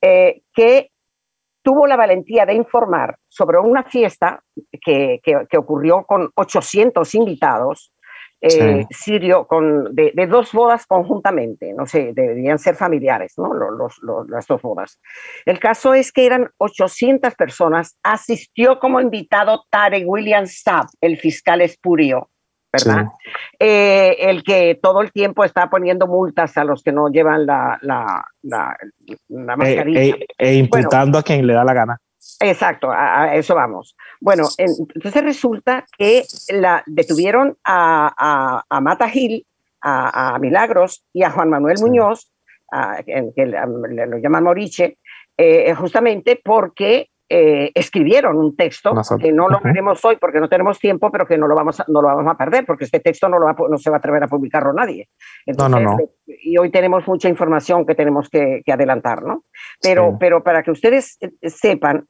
eh, 0.00 0.42
que 0.52 0.90
tuvo 1.62 1.86
la 1.86 1.96
valentía 1.96 2.46
de 2.46 2.54
informar 2.54 3.16
sobre 3.28 3.58
una 3.58 3.84
fiesta 3.84 4.42
que, 4.80 5.20
que, 5.22 5.58
ocurrió 5.58 6.04
con 6.04 6.30
800 6.34 7.14
invitados 7.14 7.92
eh, 8.40 8.86
sirio 8.90 9.46
con, 9.46 9.94
de, 9.94 10.12
dos 10.26 10.52
bodas 10.52 10.86
conjuntamente, 10.86 11.72
no 11.74 11.86
sé, 11.86 12.12
deberían 12.14 12.58
ser 12.58 12.74
familiares, 12.74 13.34
¿no? 13.36 13.52
Los, 13.52 14.00
las 14.28 14.46
dos 14.46 14.62
bodas. 14.62 14.98
El 15.44 15.58
caso 15.58 15.92
es 15.94 16.10
que 16.10 16.26
eran 16.26 16.48
800 16.58 17.34
personas, 17.34 17.98
asistió 18.02 18.78
como 18.78 19.00
invitado 19.00 19.64
Tarek 19.70 20.04
William 20.06 20.46
Saab, 20.46 20.86
el 21.00 21.18
fiscal 21.18 21.60
espurio, 21.60 22.30
¿verdad? 22.72 23.08
Eh, 23.58 24.16
el 24.20 24.42
que 24.42 24.78
todo 24.80 25.02
el 25.02 25.12
tiempo 25.12 25.44
está 25.44 25.68
poniendo 25.68 26.06
multas 26.06 26.56
a 26.56 26.64
los 26.64 26.82
que 26.82 26.92
no 26.92 27.08
llevan 27.08 27.44
la, 27.44 27.78
la, 27.82 28.24
la, 28.42 28.76
la 29.28 29.56
mascarilla. 29.56 30.16
E, 30.38 30.54
imputando 30.54 31.18
a 31.18 31.22
quien 31.22 31.46
le 31.46 31.52
da 31.52 31.64
la 31.64 31.74
gana. 31.74 32.00
Exacto, 32.40 32.90
a, 32.90 33.34
eso 33.34 33.54
vamos. 33.54 33.96
Bueno, 34.20 34.44
entonces 34.56 35.22
resulta 35.22 35.86
que 35.96 36.24
la 36.48 36.82
detuvieron 36.86 37.56
a, 37.64 38.64
a, 38.68 38.80
Mata 38.80 39.08
Gil, 39.08 39.46
a, 39.82 40.38
Milagros 40.38 41.04
y 41.12 41.22
a 41.22 41.30
Juan 41.30 41.50
Manuel 41.50 41.78
Muñoz, 41.80 42.30
que 43.04 43.46
lo 43.46 44.18
llaman 44.18 44.44
Moriche, 44.44 44.98
eh, 45.36 45.74
justamente 45.74 46.40
porque 46.42 47.08
eh, 47.32 47.70
escribieron 47.76 48.36
un 48.38 48.56
texto 48.56 48.92
que 49.20 49.30
no 49.30 49.48
lo 49.48 49.60
veremos 49.60 50.04
hoy 50.04 50.16
porque 50.16 50.40
no 50.40 50.48
tenemos 50.48 50.80
tiempo, 50.80 51.12
pero 51.12 51.24
que 51.24 51.38
no 51.38 51.46
lo 51.46 51.54
vamos 51.54 51.78
a, 51.78 51.84
no 51.86 52.02
lo 52.02 52.08
vamos 52.08 52.26
a 52.26 52.36
perder 52.36 52.66
porque 52.66 52.86
este 52.86 52.98
texto 52.98 53.28
no, 53.28 53.38
lo 53.38 53.46
va, 53.46 53.54
no 53.68 53.78
se 53.78 53.88
va 53.88 53.96
a 53.96 53.98
atrever 54.00 54.24
a 54.24 54.26
publicarlo 54.26 54.72
nadie. 54.72 55.08
no, 55.46 55.68
no, 55.68 55.78
no. 55.78 55.96
Y 56.26 56.58
hoy 56.58 56.72
tenemos 56.72 57.06
mucha 57.06 57.28
información 57.28 57.86
que 57.86 57.94
tenemos 57.94 58.28
que, 58.28 58.64
adelantar, 58.66 59.22
¿no? 59.22 59.44
Pero, 59.80 60.16
pero 60.18 60.42
para 60.42 60.64
que 60.64 60.72
ustedes 60.72 61.18
eh, 61.20 61.30
sepan, 61.48 62.08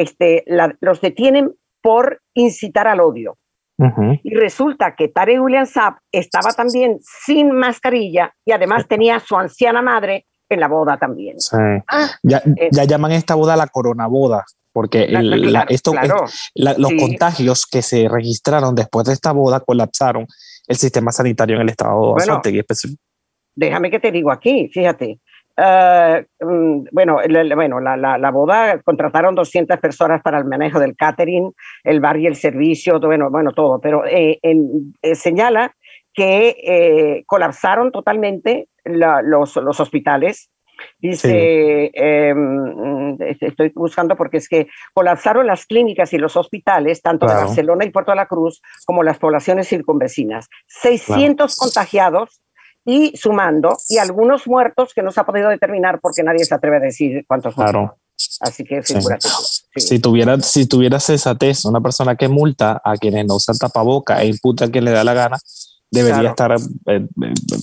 este, 0.00 0.44
los 0.80 1.00
detienen 1.00 1.54
por 1.82 2.20
incitar 2.34 2.88
al 2.88 3.00
odio. 3.00 3.36
Y 4.22 4.34
resulta 4.34 4.94
que 4.94 5.08
Tare 5.08 5.40
William 5.40 5.66
Saab 5.66 5.94
estaba 6.12 6.52
también 6.52 6.98
sin 7.00 7.50
mascarilla 7.50 8.32
y 8.44 8.52
además 8.52 8.86
tenía 8.86 9.16
a 9.16 9.20
su 9.20 9.36
anciana 9.36 9.82
madre 9.82 10.26
en 10.48 10.60
la 10.60 10.68
boda 10.68 10.98
también. 10.98 11.36
Ah, 11.88 12.10
ya, 12.22 12.42
ya, 12.70 12.84
llaman 12.84 13.10
esta 13.10 13.34
boda 13.34 13.56
la 13.56 13.66
corona 13.66 14.06
boda 14.06 14.44
porque 14.72 15.08
esto, 15.68 15.92
los 16.54 16.92
contagios 16.98 17.66
que 17.66 17.82
se 17.82 18.08
registraron 18.08 18.74
después 18.74 19.06
de 19.06 19.12
esta 19.12 19.32
boda 19.32 19.60
colapsaron 19.60 20.26
el 20.66 20.76
sistema 20.76 21.12
sanitario 21.12 21.56
en 21.56 21.62
el 21.62 21.68
estado 21.68 22.14
de 22.14 22.64
Déjame 23.54 23.90
que 23.90 24.00
te 24.00 24.10
digo 24.10 24.30
aquí, 24.30 24.70
fíjate. 24.72 25.20
Eh, 25.56 26.26
mm, 26.40 26.84
bueno, 26.92 27.18
bueno 27.54 27.80
la, 27.80 27.96
la, 27.96 28.30
boda 28.30 28.80
contrataron 28.82 29.34
200 29.34 29.78
personas 29.78 30.22
para 30.22 30.38
el 30.38 30.46
manejo 30.46 30.80
del 30.80 30.96
catering, 30.96 31.52
el 31.84 32.00
bar 32.00 32.18
y 32.18 32.26
el 32.26 32.36
servicio, 32.36 32.98
bueno, 33.00 33.30
bueno 33.30 33.52
todo, 33.52 33.78
pero 33.80 34.04
eh, 34.06 34.38
eh, 34.42 35.14
señala 35.14 35.74
que 36.14 37.22
colapsaron 37.26 37.90
totalmente 37.90 38.68
los, 38.84 39.56
los 39.56 39.80
hospitales. 39.80 40.50
Dice, 40.98 41.90
em, 41.94 43.16
estoy 43.20 43.70
buscando 43.74 44.16
porque 44.16 44.38
es 44.38 44.48
que 44.48 44.66
colapsaron 44.92 45.46
las 45.46 45.64
clínicas 45.64 46.12
y 46.12 46.18
los 46.18 46.36
hospitales, 46.36 47.00
tanto 47.00 47.26
de 47.26 47.34
Barcelona 47.34 47.84
y 47.84 47.90
Puerto 47.90 48.10
de 48.10 48.16
la 48.16 48.26
Cruz, 48.26 48.60
como 48.84 49.02
las 49.02 49.18
poblaciones 49.18 49.68
circunvecinas. 49.68 50.48
600 50.66 51.56
contagiados 51.56 52.41
y 52.84 53.16
sumando, 53.16 53.76
y 53.88 53.98
algunos 53.98 54.46
muertos 54.46 54.92
que 54.94 55.02
no 55.02 55.12
se 55.12 55.20
ha 55.20 55.24
podido 55.24 55.48
determinar 55.48 56.00
porque 56.00 56.22
nadie 56.22 56.44
se 56.44 56.54
atreve 56.54 56.78
a 56.78 56.80
decir 56.80 57.24
cuántos 57.26 57.54
claro. 57.54 57.96
Así 58.40 58.64
que 58.64 58.82
Si 58.82 59.98
tuviera, 59.98 60.38
si 60.40 60.66
tuviera 60.66 60.98
una 61.64 61.80
persona 61.80 62.16
que 62.16 62.28
multa 62.28 62.80
a 62.84 62.96
quienes 62.96 63.26
no 63.26 63.36
usan 63.36 63.56
tapaboca 63.56 64.22
e 64.22 64.28
imputa 64.28 64.66
a 64.66 64.70
quien 64.70 64.84
le 64.84 64.90
da 64.90 65.02
la 65.02 65.14
gana, 65.14 65.38
debería 65.90 66.30
estar 66.30 66.54
eh, 66.86 67.06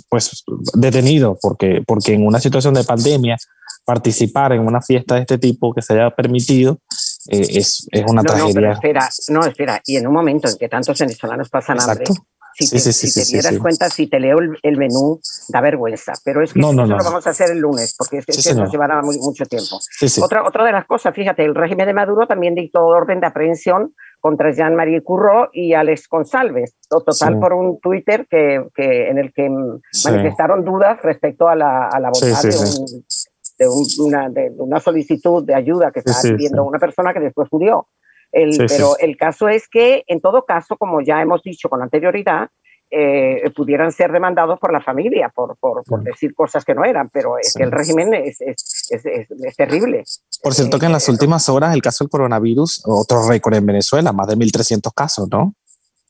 pues 0.09 0.43
detenido 0.73 1.37
porque, 1.41 1.81
porque 1.85 2.13
en 2.13 2.25
una 2.25 2.39
situación 2.39 2.73
de 2.73 2.83
pandemia 2.83 3.37
participar 3.85 4.53
en 4.53 4.65
una 4.65 4.81
fiesta 4.81 5.15
de 5.15 5.21
este 5.21 5.37
tipo 5.37 5.73
que 5.73 5.81
se 5.81 5.93
haya 5.93 6.11
permitido 6.11 6.79
eh, 7.27 7.45
es, 7.49 7.87
es, 7.91 8.03
una 8.07 8.21
no, 8.21 8.31
tragedia. 8.31 8.61
No, 8.61 8.73
espera, 8.73 9.09
no, 9.29 9.45
espera, 9.45 9.81
y 9.85 9.97
en 9.97 10.07
un 10.07 10.13
momento 10.13 10.47
en 10.47 10.57
que 10.57 10.69
tantos 10.69 10.97
venezolanos 10.99 11.49
pasan 11.49 11.79
hambre, 11.81 12.05
si 12.65 12.75
te, 12.75 12.79
si 12.79 13.33
dieras 13.33 13.57
cuenta, 13.59 13.89
si 13.89 14.07
te 14.07 14.19
leo 14.19 14.37
el, 14.39 14.77
menú, 14.77 15.19
da 15.49 15.61
vergüenza. 15.61 16.13
Pero 16.23 16.43
es 16.43 16.53
que 16.53 16.59
eso 16.59 16.73
lo 16.73 16.97
vamos 16.97 17.25
a 17.25 17.29
hacer 17.29 17.51
el 17.51 17.59
lunes, 17.59 17.95
porque 17.97 18.17
es 18.17 18.25
que 18.25 18.53
nos 18.53 18.71
llevará 18.71 19.01
mucho 19.01 19.45
tiempo. 19.45 19.79
Otra, 20.21 20.45
otra 20.45 20.65
de 20.65 20.71
las 20.71 20.85
cosas, 20.85 21.13
fíjate, 21.13 21.43
el 21.43 21.55
régimen 21.55 21.87
de 21.87 21.93
Maduro 21.93 22.27
también 22.27 22.55
dictó 22.55 22.85
orden 22.85 23.19
de 23.19 23.27
aprehensión 23.27 23.93
contra 24.19 24.51
Jean-Marie 24.51 25.01
Curro 25.01 25.49
y 25.53 25.73
Alex 25.73 26.07
González, 26.09 26.75
total 26.89 27.39
por 27.39 27.53
un 27.53 27.79
Twitter 27.79 28.27
que, 28.29 28.67
que 28.75 29.09
en 29.09 29.17
el 29.17 29.33
que 29.33 29.49
manifestaron 30.03 30.65
dudas 30.65 31.01
respecto 31.01 31.47
a 31.47 31.55
la, 31.55 31.87
a 31.87 31.99
la 31.99 32.09
bondad 32.09 32.43
de, 33.59 33.67
una, 33.99 34.29
de, 34.29 34.51
una, 34.57 34.79
solicitud 34.79 35.43
de 35.43 35.53
ayuda 35.53 35.91
que 35.91 35.99
estaba 35.99 36.21
pidiendo 36.21 36.63
una 36.63 36.79
persona 36.79 37.13
que 37.13 37.19
después 37.19 37.47
murió. 37.51 37.87
El, 38.31 38.57
pero 38.67 38.97
el 38.99 39.17
caso 39.17 39.49
es 39.49 39.67
que, 39.67 40.03
en 40.07 40.21
todo 40.21 40.45
caso, 40.45 40.77
como 40.77 41.01
ya 41.01 41.21
hemos 41.21 41.41
dicho 41.41 41.67
con 41.69 41.81
anterioridad, 41.81 42.49
eh, 42.91 43.51
pudieran 43.55 43.91
ser 43.91 44.11
demandados 44.11 44.59
por 44.59 44.73
la 44.73 44.81
familia 44.81 45.29
por, 45.29 45.55
por, 45.57 45.83
por, 45.83 46.01
decir 46.01 46.33
cosas 46.33 46.65
que 46.65 46.73
no 46.73 46.83
eran, 46.83 47.09
pero 47.09 47.37
es 47.37 47.53
que 47.53 47.61
el 47.61 47.71
régimen 47.71 48.15
es, 48.15 48.41
es, 48.41 48.89
es, 48.89 49.05
es 49.05 49.55
terrible. 49.55 50.03
Por 50.41 50.55
cierto 50.55 50.79
que 50.79 50.87
en 50.87 50.93
las 50.93 51.07
eh, 51.07 51.11
últimas 51.11 51.47
horas 51.49 51.75
el 51.75 51.83
caso 51.83 52.03
del 52.03 52.09
coronavirus, 52.09 52.83
otro 52.87 53.27
récord 53.27 53.53
en 53.53 53.67
Venezuela, 53.67 54.11
más 54.11 54.27
de 54.27 54.35
1.300 54.35 54.91
casos, 54.95 55.29
¿no? 55.29 55.53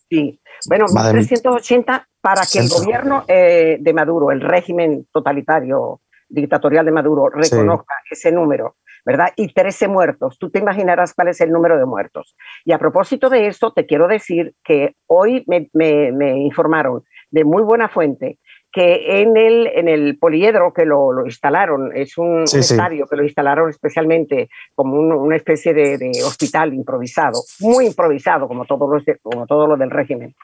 Sí, 0.09 0.39
bueno, 0.67 0.85
más 0.93 1.13
1.380 1.13 2.05
para 2.21 2.43
que 2.45 2.59
el 2.59 2.69
gobierno 2.69 3.25
eh, 3.27 3.77
de 3.79 3.93
Maduro, 3.93 4.31
el 4.31 4.39
régimen 4.39 5.05
totalitario 5.11 5.99
dictatorial 6.29 6.85
de 6.85 6.91
Maduro, 6.91 7.27
reconozca 7.29 7.95
ese 8.09 8.31
número 8.31 8.77
¿verdad? 9.10 9.34
Y 9.36 9.51
13 9.51 9.88
muertos. 9.88 10.38
Tú 10.38 10.51
te 10.51 10.60
imaginarás 10.60 11.16
cuál 11.16 11.30
es 11.30 11.42
el 11.42 11.50
número 11.50 11.80
de 11.80 11.86
muertos. 11.86 12.36
Y 12.63 12.74
a 12.74 12.78
propósito 12.78 13.28
de 13.28 13.48
eso, 13.48 13.74
te 13.74 13.88
quiero 13.88 14.08
decir 14.08 14.54
que 14.63 14.94
hoy 15.08 15.44
me, 15.48 16.38
informaron 16.38 17.01
de 17.32 17.44
muy 17.44 17.63
buena 17.63 17.89
fuente 17.89 18.38
que 18.72 19.22
en 19.24 19.36
el, 19.36 19.66
en 19.66 19.88
el 19.88 20.20
poliedro 20.20 20.74
que 20.74 20.86
lo, 20.86 21.25
instalaron, 21.25 21.92
es 21.98 22.20
un, 22.20 22.44
estadio 22.44 23.08
que 23.08 23.16
lo 23.16 23.24
instalaron 23.24 23.72
especialmente 23.72 24.48
como 24.75 25.00
una 25.00 25.38
especie 25.38 25.74
de, 25.74 26.12
hospital 26.24 26.75
improvisado, 26.75 27.42
muy 27.62 27.88
improvisado 27.88 28.48
como 28.48 28.66
todo 28.66 28.88
lo, 28.94 29.01
como 29.24 29.48
todo 29.48 29.66
lo 29.66 29.75
del 29.75 29.89
régimen. 29.89 30.36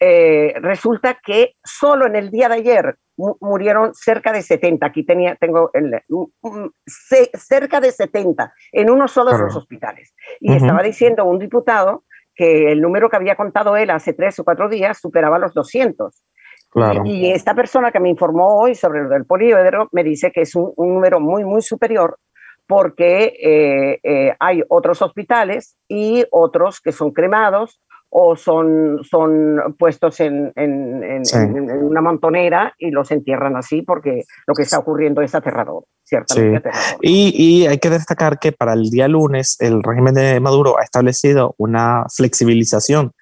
Eh, 0.00 0.54
resulta 0.62 1.18
que 1.22 1.52
solo 1.62 2.06
en 2.06 2.16
el 2.16 2.30
día 2.30 2.48
de 2.48 2.54
ayer 2.54 2.96
murieron 3.16 3.94
cerca 3.94 4.32
de 4.32 4.42
70, 4.42 4.86
aquí 4.86 5.04
tenía, 5.04 5.36
tengo 5.36 5.70
el, 5.72 6.00
cerca 7.34 7.80
de 7.80 7.92
70 7.92 8.52
en 8.72 8.90
uno 8.90 9.08
solo 9.08 9.32
de 9.32 9.44
los 9.44 9.56
hospitales. 9.56 10.14
Y 10.40 10.54
estaba 10.54 10.82
diciendo 10.82 11.24
un 11.24 11.38
diputado 11.38 12.04
que 12.34 12.70
el 12.70 12.82
número 12.82 13.08
que 13.08 13.16
había 13.16 13.34
contado 13.34 13.76
él 13.76 13.90
hace 13.90 14.12
tres 14.12 14.38
o 14.38 14.44
cuatro 14.44 14.68
días 14.68 14.98
superaba 14.98 15.38
los 15.38 15.54
200. 15.54 16.22
Y, 17.04 17.30
esta 17.30 17.54
persona 17.54 17.90
que 17.90 18.00
me 18.00 18.10
informó 18.10 18.58
hoy 18.60 18.74
sobre 18.74 19.02
lo 19.02 19.08
del 19.08 19.24
poliedro 19.24 19.88
me 19.92 20.04
dice 20.04 20.30
que 20.30 20.42
es 20.42 20.54
un, 20.54 20.74
número 20.76 21.20
muy, 21.20 21.44
muy 21.44 21.62
superior 21.62 22.18
porque 22.66 23.32
eh, 23.40 24.00
eh, 24.02 24.34
hay 24.38 24.62
otros 24.68 25.00
hospitales 25.00 25.78
y 25.88 26.24
otros 26.30 26.80
que 26.80 26.92
son 26.92 27.12
cremados 27.12 27.80
o 28.10 28.36
son, 28.36 29.00
son 29.02 29.74
puestos 29.78 30.20
en, 30.20 30.52
en, 30.56 31.22
una 31.82 32.00
montonera 32.00 32.72
y 32.78 32.90
los 32.90 33.10
entierran 33.10 33.56
así 33.56 33.82
porque 33.82 34.22
lo 34.46 34.54
que 34.54 34.62
está 34.62 34.78
ocurriendo 34.78 35.22
es 35.22 35.34
aterrador, 35.34 35.84
ciertamente 36.04 36.70
Y, 37.02 37.32
y, 37.36 37.66
hay 37.66 37.78
que 37.78 37.90
destacar 37.90 38.38
que 38.38 38.52
para 38.52 38.72
el 38.72 38.90
día 38.90 39.08
lunes 39.08 39.56
el 39.60 39.82
régimen 39.82 40.14
de 40.14 40.40
Maduro 40.40 40.78
ha 40.78 40.84
establecido 40.84 41.54
una 41.58 42.04
flexibilización 42.14 43.12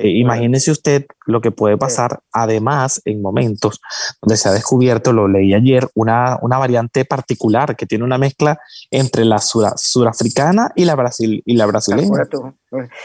eh, 0.00 0.10
imagínese 0.10 0.70
usted 0.70 1.06
lo 1.26 1.40
que 1.40 1.50
puede 1.50 1.76
pasar, 1.76 2.20
además, 2.32 3.02
en 3.04 3.20
momentos 3.20 3.80
donde 4.22 4.36
se 4.36 4.48
ha 4.48 4.52
descubierto, 4.52 5.12
lo 5.12 5.26
leí 5.26 5.54
ayer, 5.54 5.88
una, 5.96 6.38
una 6.40 6.56
variante 6.56 7.04
particular 7.04 7.74
que 7.74 7.84
tiene 7.84 8.04
una 8.04 8.16
mezcla 8.16 8.60
entre 8.92 9.24
la 9.24 9.38
surafricana 9.40 10.70
y 10.76 10.84
la, 10.84 10.94
Brasil, 10.94 11.42
y 11.44 11.56
la 11.56 11.66
brasileña. 11.66 12.28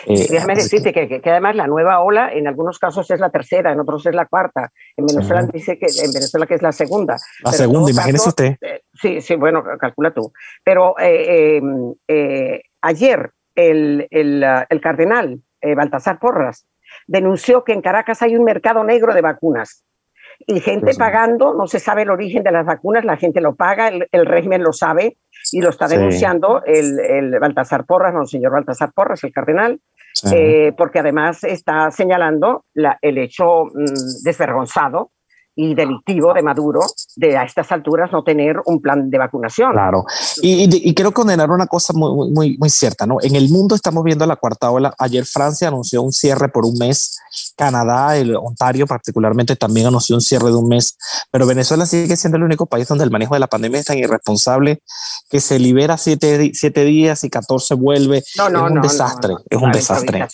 Eh, 0.05 0.27
déjame 0.29 0.53
decirte 0.53 0.93
que, 0.93 1.19
que, 1.19 1.29
además 1.31 1.55
la 1.55 1.65
nueva 1.65 1.99
ola 2.01 2.31
en 2.31 2.47
algunos 2.47 2.77
casos 2.77 3.09
es 3.09 3.19
la 3.19 3.31
tercera, 3.31 3.71
en 3.71 3.79
otros 3.79 4.05
es 4.05 4.13
la 4.13 4.27
cuarta. 4.27 4.71
En 4.95 5.07
Venezuela 5.07 5.47
dice 5.51 5.79
que 5.79 5.87
en 5.87 6.11
Venezuela 6.11 6.45
que 6.45 6.53
es 6.53 6.61
la 6.61 6.73
segunda. 6.73 7.17
La 7.43 7.53
segunda, 7.53 7.89
imagínese 7.89 8.29
usted. 8.29 8.57
Eh, 8.61 8.81
sí, 8.93 9.19
sí, 9.19 9.35
bueno, 9.35 9.63
calcula 9.79 10.13
tú. 10.13 10.31
Pero 10.63 10.93
em, 10.99 11.95
ayer 12.81 13.31
el, 13.55 14.07
el, 14.11 14.43
el 14.69 14.81
cardenal 14.81 15.41
Baltasar 15.75 16.19
Porras 16.19 16.67
denunció 17.07 17.63
que 17.63 17.73
en 17.73 17.81
Caracas 17.81 18.21
hay 18.21 18.35
un 18.35 18.43
mercado 18.43 18.83
negro 18.83 19.13
de 19.13 19.21
vacunas. 19.21 19.83
Y 20.45 20.59
gente 20.59 20.93
pagando, 20.95 21.53
no 21.53 21.67
se 21.67 21.79
sabe 21.79 22.01
el 22.01 22.09
origen 22.09 22.43
de 22.43 22.51
las 22.51 22.65
vacunas, 22.65 23.05
la 23.05 23.17
gente 23.17 23.39
lo 23.39 23.55
paga, 23.55 23.89
el, 23.89 24.25
régimen 24.25 24.63
lo 24.63 24.73
sabe 24.73 25.17
y 25.51 25.61
lo 25.61 25.69
está 25.69 25.87
denunciando 25.87 26.63
el, 26.65 26.99
el, 26.99 27.39
Baltasar 27.39 27.85
Porras, 27.85 28.13
no, 28.13 28.21
el 28.21 28.27
señor 28.27 28.51
Baltasar 28.51 28.91
Porras, 28.93 29.23
el 29.23 29.31
cardenal, 29.31 29.79
eh, 30.31 30.73
porque 30.77 30.99
además 30.99 31.43
está 31.43 31.91
señalando 31.91 32.65
la, 32.73 32.97
el 33.01 33.19
hecho 33.19 33.65
mm, 33.65 34.23
desvergonzado 34.23 35.11
y 35.55 35.75
delictivo 35.75 36.33
de 36.33 36.41
Maduro 36.41 36.81
de 37.15 37.37
a 37.37 37.43
estas 37.43 37.71
alturas 37.71 38.11
no 38.11 38.23
tener 38.23 38.57
un 38.65 38.81
plan 38.81 39.09
de 39.09 39.17
vacunación. 39.17 39.71
Claro. 39.71 40.05
Y, 40.41 40.89
y, 40.89 40.93
quiero 40.93 41.11
condenar 41.11 41.51
una 41.51 41.67
cosa 41.67 41.93
muy, 41.93 42.31
muy, 42.31 42.57
muy 42.57 42.69
cierta, 42.69 43.05
¿no? 43.05 43.17
En 43.21 43.35
el 43.35 43.49
mundo 43.49 43.75
estamos 43.75 44.03
viendo 44.03 44.25
la 44.25 44.35
cuarta 44.35 44.71
ola. 44.71 44.93
Ayer 44.97 45.25
Francia 45.25 45.67
anunció 45.67 46.01
un 46.01 46.11
cierre 46.11 46.49
por 46.49 46.65
un 46.65 46.77
mes. 46.77 47.19
Canadá, 47.55 48.17
el 48.17 48.35
Ontario 48.35 48.87
particularmente 48.87 49.55
también 49.55 49.87
anunció 49.87 50.15
un 50.15 50.21
cierre 50.21 50.47
de 50.47 50.55
un 50.55 50.67
mes. 50.67 50.97
Pero 51.31 51.45
Venezuela 51.45 51.85
sigue 51.85 52.15
siendo 52.15 52.37
el 52.37 52.43
único 52.43 52.65
país 52.65 52.87
donde 52.87 53.03
el 53.03 53.11
manejo 53.11 53.35
de 53.35 53.39
la 53.39 53.47
pandemia 53.47 53.79
es 53.79 53.85
tan 53.85 53.97
irresponsable 53.97 54.81
que 55.29 55.39
se 55.39 55.59
libera 55.59 55.97
siete, 55.97 56.51
siete 56.53 56.83
días 56.83 57.23
y 57.23 57.29
14 57.29 57.75
vuelve. 57.75 58.23
No, 58.37 58.49
no, 58.49 58.65
es 58.65 58.71
un 58.71 58.81
desastre. 58.81 59.33
es 59.49 59.61
un 59.61 59.71
desastre. 59.71 60.27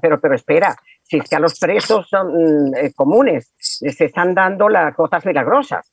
pero, 0.00 0.20
pero 0.20 0.34
espera, 0.34 0.76
si 1.10 1.16
es 1.16 1.28
que 1.28 1.36
a 1.36 1.40
los 1.40 1.58
presos 1.58 2.08
son, 2.08 2.28
mm, 2.28 2.74
eh, 2.76 2.92
comunes 2.94 3.52
se 3.58 4.04
están 4.04 4.32
dando 4.32 4.68
las 4.68 4.94
gotas 4.94 5.26
milagrosas. 5.26 5.92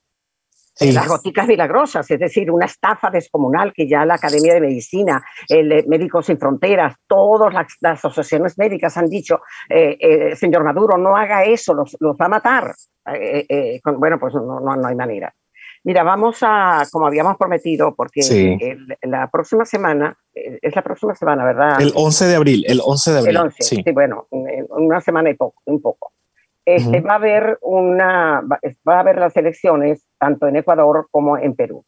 Las 0.80 1.08
goticas 1.08 1.48
milagrosas, 1.48 2.12
es 2.12 2.20
decir, 2.20 2.52
una 2.52 2.68
estafa 2.68 3.10
descomunal 3.10 3.74
que 3.74 3.88
ya 3.88 4.06
la 4.06 4.14
Academia 4.14 4.54
de 4.54 4.62
Medicina, 4.62 5.26
el 5.50 5.72
eh, 5.72 5.86
Médicos 5.88 6.28
Sin 6.28 6.38
Fronteras, 6.38 6.94
todas 7.08 7.52
las, 7.52 7.96
asociaciones 7.96 8.60
médicas 8.60 8.96
han 8.96 9.08
dicho, 9.08 9.42
eh, 9.70 10.36
señor 10.36 10.64
Maduro, 10.64 11.00
no 11.00 11.18
haga 11.18 11.46
eso, 11.46 11.74
los, 11.74 11.98
los 12.00 12.16
va 12.16 12.28
a 12.28 12.30
matar. 12.30 12.76
bueno, 13.98 14.20
pues 14.20 14.36
no, 14.36 14.60
no, 14.60 14.76
no 14.76 14.88
hay 14.88 14.96
manera. 14.96 15.34
Mira, 15.88 16.04
vamos 16.04 16.40
a, 16.42 16.86
como 16.92 17.08
habíamos 17.08 17.38
prometido, 17.38 17.96
porque 17.96 18.78
la 19.04 19.30
próxima 19.32 19.64
semana, 19.64 20.18
eh, 20.36 20.60
es 20.62 20.76
la 20.76 20.82
próxima 20.82 21.16
semana, 21.16 21.46
¿verdad? 21.46 21.80
El 21.80 21.94
11 21.96 22.26
de 22.26 22.36
abril, 22.36 22.66
el 22.68 22.82
11 22.84 23.12
de 23.14 23.20
abril. 23.20 23.36
El 23.38 23.42
11, 23.44 23.64
sí, 23.64 23.84
bueno, 23.94 24.28
una 24.32 25.00
semana 25.00 25.30
y 25.30 25.36
poco, 25.36 25.62
un 25.64 25.82
poco. 25.82 26.12
Este, 26.66 27.00
va, 27.00 27.14
a 27.14 27.16
haber 27.16 27.58
una, 27.62 28.42
va 28.86 28.96
a 28.98 29.00
haber 29.00 29.18
las 29.18 29.38
elecciones 29.38 30.06
tanto 30.20 30.50
en 30.50 30.58
Ecuador 30.58 31.08
como 31.10 31.38
en 31.38 31.56
Perú. 31.56 31.86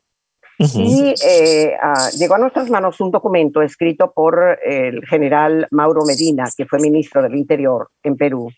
Y 0.58 1.13
eh, 1.22 1.74
ah, 1.82 2.08
llegó 2.18 2.36
a 2.36 2.39
nuestras 2.39 2.70
manos 2.70 3.01
un 3.01 3.12
documento 3.12 3.62
escrito 3.62 4.13
por 4.13 4.60
el 4.63 5.06
general 5.08 5.68
Mauro 5.72 6.06
Medina, 6.06 6.46
que 6.56 6.65
fue 6.65 6.79
ministro 6.79 7.22
del 7.22 7.36
Interior 7.36 7.89
en 8.01 8.15
Perú, 8.15 8.50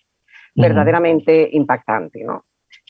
verdaderamente 0.54 1.50
impactante, 1.52 2.24
¿no? 2.24 2.46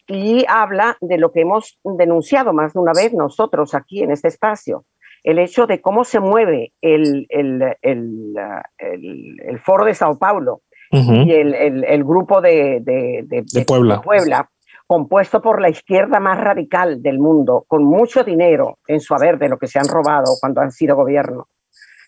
Y 0.07 0.45
habla 0.47 0.97
de 1.01 1.17
lo 1.17 1.31
que 1.31 1.41
hemos 1.41 1.79
denunciado 1.83 2.53
más 2.53 2.73
de 2.73 2.79
una 2.79 2.93
vez 2.93 3.13
nosotros 3.13 3.73
aquí 3.73 4.03
en 4.03 4.11
este 4.11 4.27
espacio, 4.27 4.85
el 5.23 5.39
hecho 5.39 5.67
de 5.67 5.81
cómo 5.81 6.03
se 6.03 6.19
mueve 6.19 6.73
el, 6.81 7.27
el, 7.29 7.75
el, 7.81 8.35
el 8.77 9.59
foro 9.59 9.85
de 9.85 9.93
Sao 9.93 10.17
Paulo 10.17 10.61
y 10.91 11.31
el, 11.31 12.03
grupo 12.03 12.41
de, 12.41 12.79
de, 12.81 13.23
de, 13.25 13.65
Puebla. 13.65 14.01
Puebla, 14.01 14.49
compuesto 14.87 15.41
por 15.41 15.61
la 15.61 15.69
izquierda 15.69 16.19
más 16.19 16.37
radical 16.37 17.01
del 17.01 17.17
mundo, 17.17 17.63
con 17.67 17.83
mucho 17.83 18.23
dinero 18.23 18.77
en 18.87 18.99
su 18.99 19.13
haber 19.13 19.37
de 19.37 19.47
lo 19.47 19.57
que 19.57 19.67
se 19.67 19.79
han 19.79 19.87
robado 19.87 20.33
cuando 20.39 20.59
han 20.59 20.71
sido 20.71 20.95
gobierno, 20.97 21.47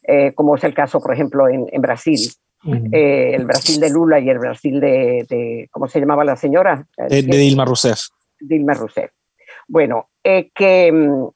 eh, 0.03 0.33
como 0.33 0.55
es 0.55 0.63
el 0.65 0.73
caso, 0.73 0.99
por 0.99 1.13
ejemplo, 1.13 1.47
en, 1.47 1.65
en 1.71 1.81
Brasil. 1.81 2.19
Eh, 2.65 3.35
el 3.35 3.45
Brasil 3.45 3.79
de 3.79 3.89
Lula 3.89 4.19
y 4.19 4.29
el 4.29 4.39
Brasil 4.39 4.79
de, 4.79 5.67
¿cómo 5.71 5.87
se 5.87 5.99
llamaba 5.99 6.23
la 6.23 6.35
señora? 6.35 6.85
De, 6.97 7.21
Dilma 7.21 7.65
Rousseff. 7.65 7.99
Dilma 8.39 8.73
Rousseff. 8.73 9.11
Bueno, 9.67 10.09
eh, 10.23 10.49
que, 10.53 10.91
mm, 10.91 11.27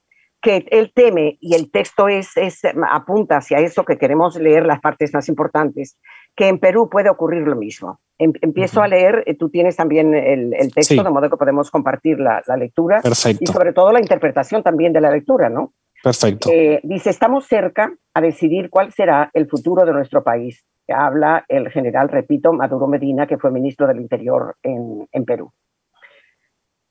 que 0.41 0.65
él 0.72 0.91
teme, 0.93 1.38
y 1.41 1.55
el 1.55 1.72
texto 1.72 2.07
es, 2.07 2.38
es, 2.38 2.62
apunta 2.89 3.38
hacia 3.38 3.60
eso 3.60 3.84
que 3.84 3.98
queremos 3.98 4.36
leer 4.38 4.65
las 4.65 4.79
partes 4.79 5.13
más 5.13 5.27
importantes, 5.27 5.98
que 6.36 6.48
en 6.48 6.60
Perú 6.60 6.89
puede 6.89 7.10
ocurrir 7.10 7.41
lo 7.41 7.55
mismo. 7.55 8.00
Em, 8.19 8.31
empiezo 8.41 8.81
a 8.81 8.88
leer, 8.88 9.24
eh, 9.27 9.36
tú 9.36 9.50
tienes 9.50 9.75
también 9.75 10.15
el, 10.15 10.53
texto, 10.74 11.03
de 11.03 11.10
modo 11.10 11.29
que 11.29 11.38
podemos 11.38 11.69
compartir 11.69 12.19
la, 12.19 12.41
lectura 12.57 13.01
Perfecto. 13.01 13.43
y 13.43 13.48
sobre 13.48 13.74
todo 13.74 13.91
la 13.91 14.00
interpretación 14.00 14.63
también 14.63 14.93
de 14.93 15.01
la 15.01 15.12
lectura, 15.12 15.50
¿no? 15.50 15.74
Perfecto. 16.08 16.50
Eh, 16.50 16.80
dice, 16.84 17.10
estamos 17.10 17.48
cerca 17.48 17.92
a 18.14 18.22
decidir 18.22 18.70
cuál 18.70 18.94
será 18.94 19.30
el 19.34 19.46
futuro 19.50 19.86
de 19.86 19.92
nuestro 19.92 20.24
país. 20.24 20.66
Habla 20.88 21.44
el 21.50 21.70
general, 21.70 22.08
repito, 22.08 22.54
Maduro 22.54 22.88
Medina, 22.88 23.28
que 23.28 23.38
fue 23.38 23.52
ministro 23.52 23.88
del 23.88 24.00
Interior 24.00 24.56
en, 24.64 25.06
en 25.12 25.26
Perú. 25.26 25.52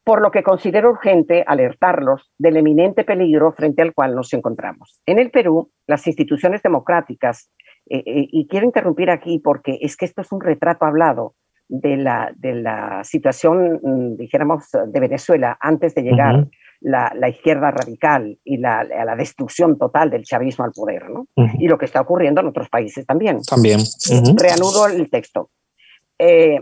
Por 0.05 0.21
lo 0.21 0.31
que 0.31 0.43
considero 0.43 0.91
urgente 0.91 1.43
alertarlos 1.47 2.31
del 2.37 2.59
eminente 2.59 3.05
peligro 3.05 3.53
frente 3.53 3.81
al 3.81 3.95
cual 3.95 4.15
nos 4.15 4.35
encontramos. 4.35 5.01
En 5.07 5.19
el 5.19 5.31
Perú, 5.31 5.71
las 5.87 6.07
instituciones 6.07 6.63
democráticas, 6.63 7.51
eh, 7.89 8.03
eh, 8.05 8.29
y 8.31 8.47
quiero 8.49 8.67
interrumpir 8.67 9.09
aquí 9.09 9.39
porque 9.39 9.79
es 9.81 9.97
que 9.97 10.05
esto 10.05 10.21
es 10.21 10.31
un 10.31 10.43
retrato 10.43 10.85
hablado 10.85 11.37
de 11.69 11.97
la, 11.97 12.33
de 12.37 12.55
la 12.55 13.03
situación, 13.03 13.81
mm, 13.83 14.17
dijéramos, 14.19 14.69
de 14.73 15.01
Venezuela 15.01 15.57
antes 15.59 15.95
de 15.95 16.03
llegar 16.03 16.49
la, 16.81 17.13
la, 17.15 17.29
izquierda 17.29 17.71
radical 17.71 18.39
y 18.45 18.59
la, 18.59 18.85
la, 18.85 19.17
destrucción 19.17 19.79
total 19.79 20.11
del 20.11 20.25
chavismo 20.25 20.65
al 20.65 20.73
poder, 20.73 21.09
¿no? 21.11 21.27
Y 21.59 21.69
lo 21.69 21.79
que 21.79 21.87
está 21.87 22.01
ocurriendo 22.01 22.41
en 22.41 22.49
otros 22.49 22.69
países 22.69 23.07
también. 23.07 23.41
También. 23.43 23.81
Reanudo 24.37 24.87
el 24.87 25.11
texto. 25.11 25.51
Eh, 26.19 26.61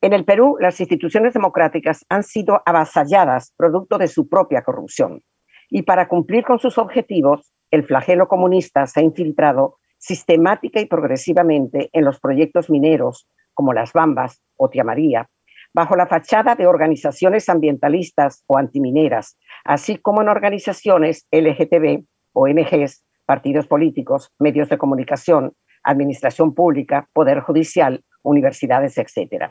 en 0.00 0.12
el 0.12 0.24
Perú, 0.24 0.56
las 0.60 0.80
instituciones 0.80 1.32
democráticas 1.32 2.04
han 2.08 2.22
sido 2.22 2.60
avasalladas 2.66 3.52
producto 3.56 3.96
de 3.96 4.08
su 4.08 4.28
propia 4.28 4.62
corrupción. 4.62 5.22
Y 5.70 5.82
para 5.82 6.08
cumplir 6.08 6.44
con 6.44 6.58
sus 6.58 6.76
objetivos, 6.76 7.52
el 7.70 7.84
flagelo 7.84 8.28
comunista 8.28 8.86
se 8.86 9.00
ha 9.00 9.02
infiltrado 9.02 9.78
sistemática 9.98 10.80
y 10.80 10.86
progresivamente 10.86 11.88
en 11.92 12.04
los 12.04 12.20
proyectos 12.20 12.68
mineros 12.68 13.26
como 13.54 13.72
las 13.72 13.92
Bambas 13.92 14.42
o 14.56 14.68
Tía 14.68 14.84
María, 14.84 15.30
bajo 15.74 15.96
la 15.96 16.06
fachada 16.06 16.54
de 16.54 16.66
organizaciones 16.66 17.48
ambientalistas 17.48 18.44
o 18.46 18.56
antimineras, 18.56 19.36
así 19.64 19.98
como 19.98 20.22
en 20.22 20.28
organizaciones 20.28 21.26
LGTB, 21.32 22.04
ONGs, 22.32 23.04
partidos 23.26 23.66
políticos, 23.66 24.32
medios 24.38 24.68
de 24.68 24.78
comunicación, 24.78 25.52
administración 25.82 26.54
pública, 26.54 27.08
poder 27.12 27.40
judicial, 27.40 28.04
universidades, 28.22 28.96
etc. 28.98 29.50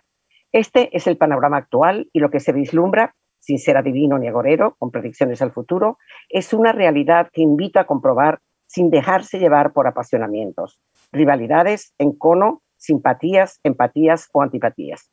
Este 0.51 0.95
es 0.95 1.07
el 1.07 1.17
panorama 1.17 1.57
actual 1.57 2.09
y 2.13 2.19
lo 2.19 2.31
que 2.31 2.39
se 2.39 2.53
vislumbra, 2.53 3.15
sin 3.39 3.59
ser 3.59 3.75
adivino 3.75 4.17
ni 4.17 4.27
agorero, 4.27 4.75
con 4.79 4.91
predicciones 4.91 5.41
al 5.41 5.51
futuro, 5.51 5.97
es 6.29 6.53
una 6.53 6.71
realidad 6.71 7.29
que 7.33 7.41
invita 7.41 7.81
a 7.81 7.85
comprobar 7.85 8.39
sin 8.65 8.89
dejarse 8.89 9.39
llevar 9.39 9.73
por 9.73 9.87
apasionamientos, 9.87 10.79
rivalidades, 11.11 11.93
encono, 11.97 12.61
simpatías, 12.77 13.59
empatías 13.63 14.29
o 14.31 14.41
antipatías. 14.41 15.11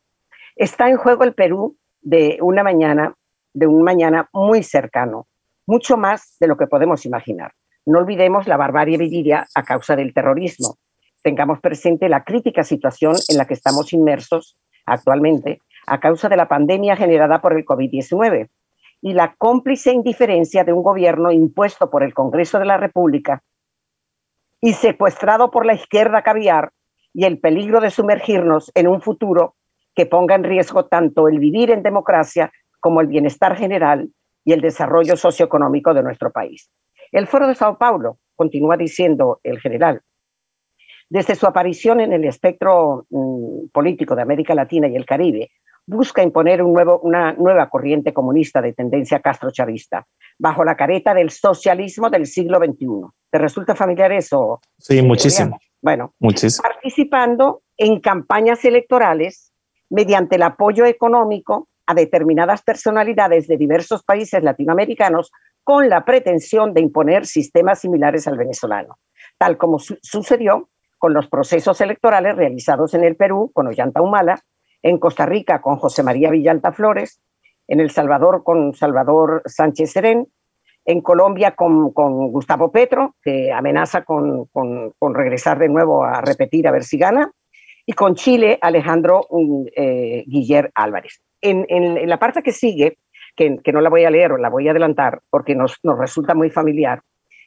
Está 0.55 0.89
en 0.89 0.97
juego 0.97 1.23
el 1.23 1.33
Perú 1.33 1.77
de 2.01 2.37
una 2.41 2.63
mañana, 2.63 3.15
de 3.53 3.67
un 3.67 3.83
mañana 3.83 4.29
muy 4.33 4.63
cercano, 4.63 5.27
mucho 5.65 5.97
más 5.97 6.35
de 6.39 6.47
lo 6.47 6.57
que 6.57 6.67
podemos 6.67 7.05
imaginar. 7.05 7.53
No 7.85 7.99
olvidemos 7.99 8.47
la 8.47 8.57
barbarie 8.57 8.97
vivida 8.97 9.47
a 9.55 9.63
causa 9.63 9.95
del 9.95 10.13
terrorismo. 10.13 10.77
Tengamos 11.23 11.59
presente 11.59 12.09
la 12.09 12.23
crítica 12.23 12.63
situación 12.63 13.15
en 13.29 13.37
la 13.37 13.45
que 13.45 13.53
estamos 13.53 13.93
inmersos 13.93 14.57
actualmente 14.85 15.61
a 15.87 15.99
causa 15.99 16.29
de 16.29 16.37
la 16.37 16.47
pandemia 16.47 16.95
generada 16.95 17.41
por 17.41 17.53
el 17.53 17.65
COVID-19 17.65 18.49
y 19.01 19.13
la 19.13 19.35
cómplice 19.35 19.91
indiferencia 19.91 20.63
de 20.63 20.73
un 20.73 20.83
gobierno 20.83 21.31
impuesto 21.31 21.89
por 21.89 22.03
el 22.03 22.13
Congreso 22.13 22.59
de 22.59 22.65
la 22.65 22.77
República 22.77 23.41
y 24.59 24.73
secuestrado 24.73 25.49
por 25.49 25.65
la 25.65 25.73
izquierda 25.73 26.21
caviar 26.21 26.71
y 27.13 27.25
el 27.25 27.39
peligro 27.39 27.81
de 27.81 27.89
sumergirnos 27.89 28.71
en 28.75 28.87
un 28.87 29.01
futuro 29.01 29.55
que 30.01 30.07
ponga 30.07 30.33
en 30.33 30.43
riesgo 30.43 30.85
tanto 30.85 31.27
el 31.27 31.37
vivir 31.37 31.69
en 31.69 31.83
democracia 31.83 32.51
como 32.79 33.01
el 33.01 33.07
bienestar 33.07 33.55
general 33.55 34.09
y 34.43 34.51
el 34.51 34.59
desarrollo 34.59 35.15
socioeconómico 35.15 35.93
de 35.93 36.01
nuestro 36.01 36.31
país. 36.31 36.71
El 37.11 37.27
Foro 37.27 37.47
de 37.47 37.53
Sao 37.53 37.77
Paulo, 37.77 38.17
continúa 38.35 38.77
diciendo 38.77 39.39
el 39.43 39.59
general, 39.59 40.01
desde 41.07 41.35
su 41.35 41.45
aparición 41.45 41.99
en 41.99 42.13
el 42.13 42.25
espectro 42.25 43.05
mm, 43.11 43.67
político 43.71 44.15
de 44.15 44.23
América 44.23 44.55
Latina 44.55 44.87
y 44.87 44.95
el 44.95 45.05
Caribe, 45.05 45.51
busca 45.85 46.23
imponer 46.23 46.63
un 46.63 46.73
nuevo, 46.73 46.99
una 47.01 47.33
nueva 47.33 47.69
corriente 47.69 48.11
comunista 48.11 48.59
de 48.59 48.73
tendencia 48.73 49.19
castrochavista, 49.19 50.07
bajo 50.39 50.63
la 50.63 50.75
careta 50.75 51.13
del 51.13 51.29
socialismo 51.29 52.09
del 52.09 52.25
siglo 52.25 52.57
XXI. 52.57 52.87
¿Te 53.29 53.37
resulta 53.37 53.75
familiar 53.75 54.11
eso? 54.11 54.61
Sí, 54.79 54.99
muchísimo. 55.03 55.59
Bueno, 55.79 56.15
participando 56.63 57.61
en 57.77 57.99
campañas 57.99 58.65
electorales 58.65 59.50
mediante 59.91 60.37
el 60.37 60.43
apoyo 60.43 60.85
económico 60.85 61.67
a 61.85 61.93
determinadas 61.93 62.63
personalidades 62.63 63.47
de 63.47 63.57
diversos 63.57 64.03
países 64.03 64.41
latinoamericanos 64.41 65.31
con 65.63 65.89
la 65.89 66.05
pretensión 66.05 66.73
de 66.73 66.81
imponer 66.81 67.25
sistemas 67.25 67.79
similares 67.79 68.27
al 68.27 68.37
venezolano, 68.37 68.97
tal 69.37 69.57
como 69.57 69.77
sucedió 69.79 70.69
con 70.97 71.13
los 71.13 71.27
procesos 71.27 71.81
electorales 71.81 72.35
realizados 72.35 72.93
en 72.93 73.03
el 73.03 73.15
Perú 73.15 73.51
con 73.53 73.67
Ollanta 73.67 74.01
Humala, 74.01 74.39
en 74.81 74.97
Costa 74.97 75.25
Rica 75.25 75.61
con 75.61 75.77
José 75.77 76.03
María 76.03 76.31
Villalta 76.31 76.71
Flores, 76.71 77.21
en 77.67 77.79
El 77.79 77.91
Salvador 77.91 78.43
con 78.43 78.73
Salvador 78.73 79.43
Sánchez 79.45 79.91
Serén, 79.91 80.27
en 80.85 81.01
Colombia 81.01 81.51
con, 81.55 81.91
Gustavo 82.31 82.71
Petro, 82.71 83.15
que 83.21 83.51
amenaza 83.51 84.03
con, 84.03 84.49
regresar 85.13 85.59
de 85.59 85.69
nuevo 85.69 86.03
a 86.03 86.21
repetir 86.21 86.67
a 86.67 86.71
ver 86.71 86.83
si 86.83 86.97
gana, 86.97 87.31
y 87.85 87.93
con 87.93 88.15
Chile 88.15 88.57
Alejandro 88.61 89.27
eh, 89.75 90.23
Guiller 90.27 90.71
Álvarez. 90.75 91.21
En, 91.41 92.07
la 92.07 92.19
parte 92.19 92.43
que 92.43 92.51
sigue, 92.51 92.97
que, 93.35 93.59
no 93.73 93.81
la 93.81 93.89
voy 93.89 94.05
a 94.05 94.11
leer 94.11 94.33
o 94.33 94.37
la 94.37 94.49
voy 94.49 94.67
a 94.67 94.71
adelantar 94.71 95.21
porque 95.29 95.55
nos, 95.55 95.79
resulta 95.83 96.35
muy 96.35 96.49
familiar, 96.49 97.01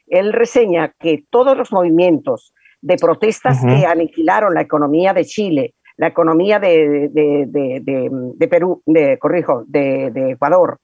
él 0.07 0.33
reseña 0.33 0.95
que 0.99 1.25
todos 1.31 1.57
los 1.57 1.73
movimientos 1.73 2.53
de 2.81 2.97
protestas 2.97 3.65
que 3.65 3.87
aniquilaron 3.87 4.55
la 4.55 4.61
economía 4.61 5.15
de 5.15 5.25
Chile, 5.25 5.75
la 5.97 6.09
economía 6.09 6.59
de, 6.59 7.09
de 7.11 8.49
Perú, 8.49 8.83
de, 8.85 9.19
corrijo, 9.19 9.65
de, 9.67 10.33
Ecuador, 10.33 10.79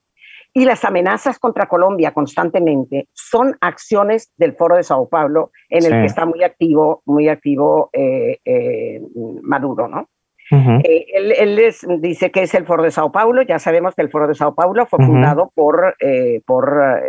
y 0.53 0.65
las 0.65 0.85
amenazas 0.85 1.39
contra 1.39 1.67
Colombia 1.67 2.13
constantemente 2.13 3.09
son 3.13 3.57
acciones 3.61 4.33
del 4.37 4.55
Foro 4.55 4.77
de 4.77 4.83
Sao 4.83 5.09
Paulo 5.09 5.53
en 5.69 5.85
el 5.85 5.93
que 5.93 6.07
está 6.07 6.27
muy 6.27 6.43
activo, 6.43 7.03
muy 7.07 7.29
activo 7.29 7.91
eh, 7.93 8.39
eh, 8.45 9.01
Maduro, 9.43 9.89
¿no? 9.89 10.09
Eh, 10.53 11.07
él, 11.15 11.55
les 11.55 11.87
dice 12.01 12.33
que 12.33 12.43
es 12.43 12.55
el 12.55 12.67
Foro 12.67 12.83
de 12.83 12.91
Sao 12.91 13.13
Paulo. 13.13 13.43
Ya 13.43 13.61
sabemos 13.61 13.95
que 13.95 14.03
el 14.03 14.11
Foro 14.11 14.27
de 14.27 14.35
Sao 14.35 14.53
Paulo 14.53 14.85
fue 14.87 15.05
fundado 15.05 15.53
por, 15.55 15.97
por 16.45 17.03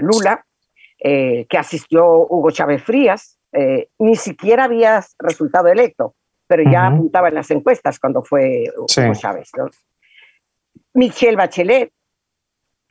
Lula, 0.00 0.46
que 0.98 1.58
asistió 1.58 2.06
Hugo 2.06 2.50
Chávez 2.50 2.82
Frías. 2.82 3.38
ni 3.98 4.16
siquiera 4.16 4.64
había 4.64 5.04
resultado 5.18 5.68
electo, 5.68 6.14
pero 6.46 6.62
ya 6.70 6.86
apuntaba 6.86 7.28
en 7.28 7.34
las 7.34 7.50
encuestas 7.50 8.00
cuando 8.00 8.22
fue 8.22 8.64
Hugo 8.74 8.86
Chávez. 9.14 9.50
Michelle 10.94 11.36
Bachelet, 11.36 11.92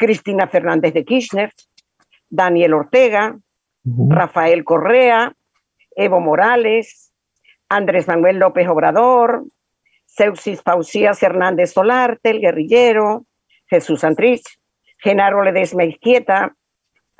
Cristina 0.03 0.47
Fernández 0.47 0.93
de 0.93 1.05
Kirchner, 1.05 1.53
Daniel 2.29 2.73
Ortega, 2.73 3.37
Rafael 3.85 4.65
Correa, 4.65 5.33
Evo 5.95 6.19
Morales, 6.19 7.13
Andrés 7.69 8.05
Manuel 8.09 8.37
López 8.37 8.67
Obrador, 8.67 9.45
Seusis 10.05 10.61
Pausías 10.61 11.23
Hernández 11.23 11.71
Solarte, 11.71 12.31
el 12.31 12.41
guerrillero, 12.41 13.25
Jesús 13.67 14.03
Antrich, 14.03 14.43
Genaro 14.97 15.41
Ledesma 15.41 15.85
Izquieta, 15.85 16.53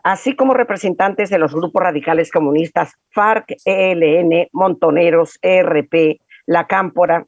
así 0.03 0.35
como 0.35 0.53
representantes 0.53 1.29
de 1.29 1.39
los 1.39 1.53
grupos 1.53 1.81
radicales 1.81 2.31
comunistas 2.31 2.95
FARC, 3.11 3.55
ELN, 3.63 4.49
Montoneros, 4.51 5.39
ERP, 5.41 6.19
La 6.45 6.67
Cámpora, 6.67 7.25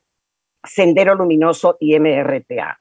Sendero 0.65 1.15
Luminoso 1.15 1.77
y 1.79 1.97
MRTA. 1.97 2.77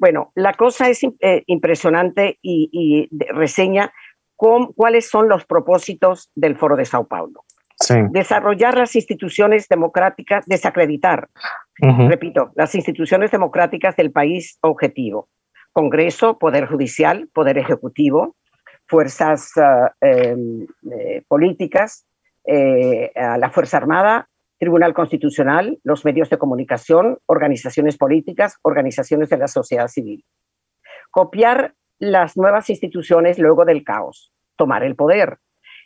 Bueno, 0.00 0.32
la 0.34 0.54
cosa 0.54 0.88
es 0.88 1.04
eh, 1.04 1.44
impresionante 1.46 2.38
y, 2.40 3.06
reseña 3.32 3.92
cuáles 4.34 5.10
son 5.10 5.28
los 5.28 5.44
propósitos 5.44 6.30
del 6.34 6.56
Foro 6.56 6.74
de 6.74 6.86
Sao 6.86 7.06
Paulo. 7.06 7.44
Desarrollar 8.10 8.76
las 8.76 8.96
instituciones 8.96 9.68
democráticas, 9.68 10.46
desacreditar, 10.46 11.28
repito, 11.78 12.50
las 12.54 12.74
instituciones 12.74 13.30
democráticas 13.30 13.96
del 13.96 14.10
país 14.10 14.58
objetivo. 14.62 15.28
Congreso, 15.72 16.38
Poder 16.38 16.66
Judicial, 16.66 17.28
Poder 17.32 17.58
Ejecutivo, 17.58 18.36
fuerzas 18.86 19.52
ah, 19.56 19.92
em, 20.00 20.66
eh, 20.90 21.22
políticas, 21.28 22.06
eh, 22.44 23.12
la 23.14 23.50
Fuerza 23.50 23.76
Armada, 23.76 24.29
Tribunal 24.60 24.92
Constitucional, 24.92 25.78
los 25.84 26.04
medios 26.04 26.28
de 26.28 26.36
comunicación, 26.36 27.18
organizaciones 27.24 27.96
políticas, 27.96 28.58
organizaciones 28.60 29.30
de 29.30 29.38
la 29.38 29.48
sociedad 29.48 29.88
civil. 29.88 30.22
Copiar 31.10 31.72
las 31.98 32.36
nuevas 32.36 32.68
instituciones 32.68 33.38
luego 33.38 33.64
del 33.64 33.82
caos, 33.82 34.34
tomar 34.56 34.84
el 34.84 34.96
poder. 34.96 35.38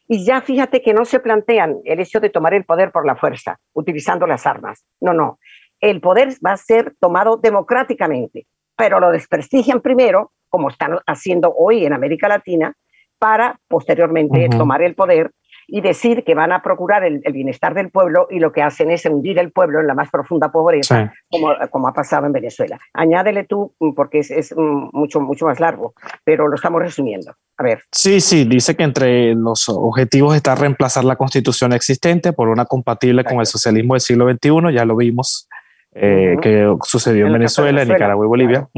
Y 0.08 0.24
ya 0.24 0.40
fíjate 0.40 0.82
que 0.82 0.92
no 0.92 1.04
se 1.04 1.20
plantean 1.20 1.76
el 1.84 2.00
hecho 2.00 2.18
de 2.18 2.30
tomar 2.30 2.52
el 2.52 2.64
poder 2.64 2.90
por 2.90 3.06
la 3.06 3.14
fuerza, 3.14 3.60
utilizando 3.74 4.26
las 4.26 4.44
armas. 4.44 4.84
No, 5.00 5.12
no. 5.12 5.38
El 5.78 6.00
poder 6.00 6.30
va 6.44 6.54
a 6.54 6.56
ser 6.56 6.96
tomado 6.98 7.36
democráticamente, 7.36 8.48
pero 8.76 8.98
lo 8.98 9.12
desprestigian 9.12 9.82
primero, 9.82 10.32
como 10.48 10.68
están 10.68 10.98
haciendo 11.06 11.54
hoy 11.56 11.86
en 11.86 11.92
América 11.92 12.26
Latina, 12.26 12.74
para 13.20 13.60
posteriormente 13.68 14.48
tomar 14.48 14.82
el 14.82 14.96
poder 14.96 15.30
y 15.66 15.80
decir 15.80 16.24
que 16.24 16.34
van 16.34 16.52
a 16.52 16.62
procurar 16.62 17.04
el, 17.04 17.20
bienestar 17.32 17.74
del 17.74 17.90
pueblo 17.90 18.26
y 18.30 18.38
lo 18.38 18.52
que 18.52 18.62
hacen 18.62 18.90
es 18.90 19.04
hundir 19.06 19.38
el 19.38 19.50
pueblo 19.50 19.80
en 19.80 19.86
la 19.86 19.94
más 19.94 20.10
profunda 20.10 20.50
pobreza, 20.50 21.12
como, 21.30 21.48
como, 21.70 21.88
ha 21.88 21.92
pasado 21.92 22.26
en 22.26 22.32
Venezuela. 22.32 22.78
Añádele 22.92 23.44
tú, 23.44 23.74
mm, 23.80 23.92
porque 23.92 24.20
es, 24.20 24.30
es, 24.30 24.54
mm, 24.56 24.90
mucho, 24.92 25.20
mucho 25.20 25.46
más 25.46 25.60
largo, 25.60 25.94
pero 26.24 26.48
lo 26.48 26.54
estamos 26.54 26.82
resumiendo. 26.82 27.34
A 27.56 27.62
ver. 27.62 27.82
Sí, 27.92 28.20
sí, 28.20 28.44
dice 28.44 28.74
que 28.74 28.82
entre 28.82 29.34
los 29.34 29.68
objetivos 29.68 30.34
está 30.34 30.54
reemplazar 30.54 31.04
la 31.04 31.16
constitución 31.16 31.72
existente 31.72 32.32
por 32.32 32.48
una 32.48 32.64
compatible 32.64 33.24
con 33.24 33.38
el 33.38 33.46
socialismo 33.46 33.94
del 33.94 34.00
siglo 34.00 34.30
XXI, 34.30 34.74
ya 34.74 34.84
lo 34.84 34.96
vimos. 34.96 35.48
Eh, 35.96 36.36
que 36.42 36.76
sucedió 36.82 37.28
en, 37.28 37.34
Venezuela, 37.34 37.82
en 37.82 37.88
Nicaragua 37.88 38.26
y 38.26 38.28
Bolivia. 38.28 38.68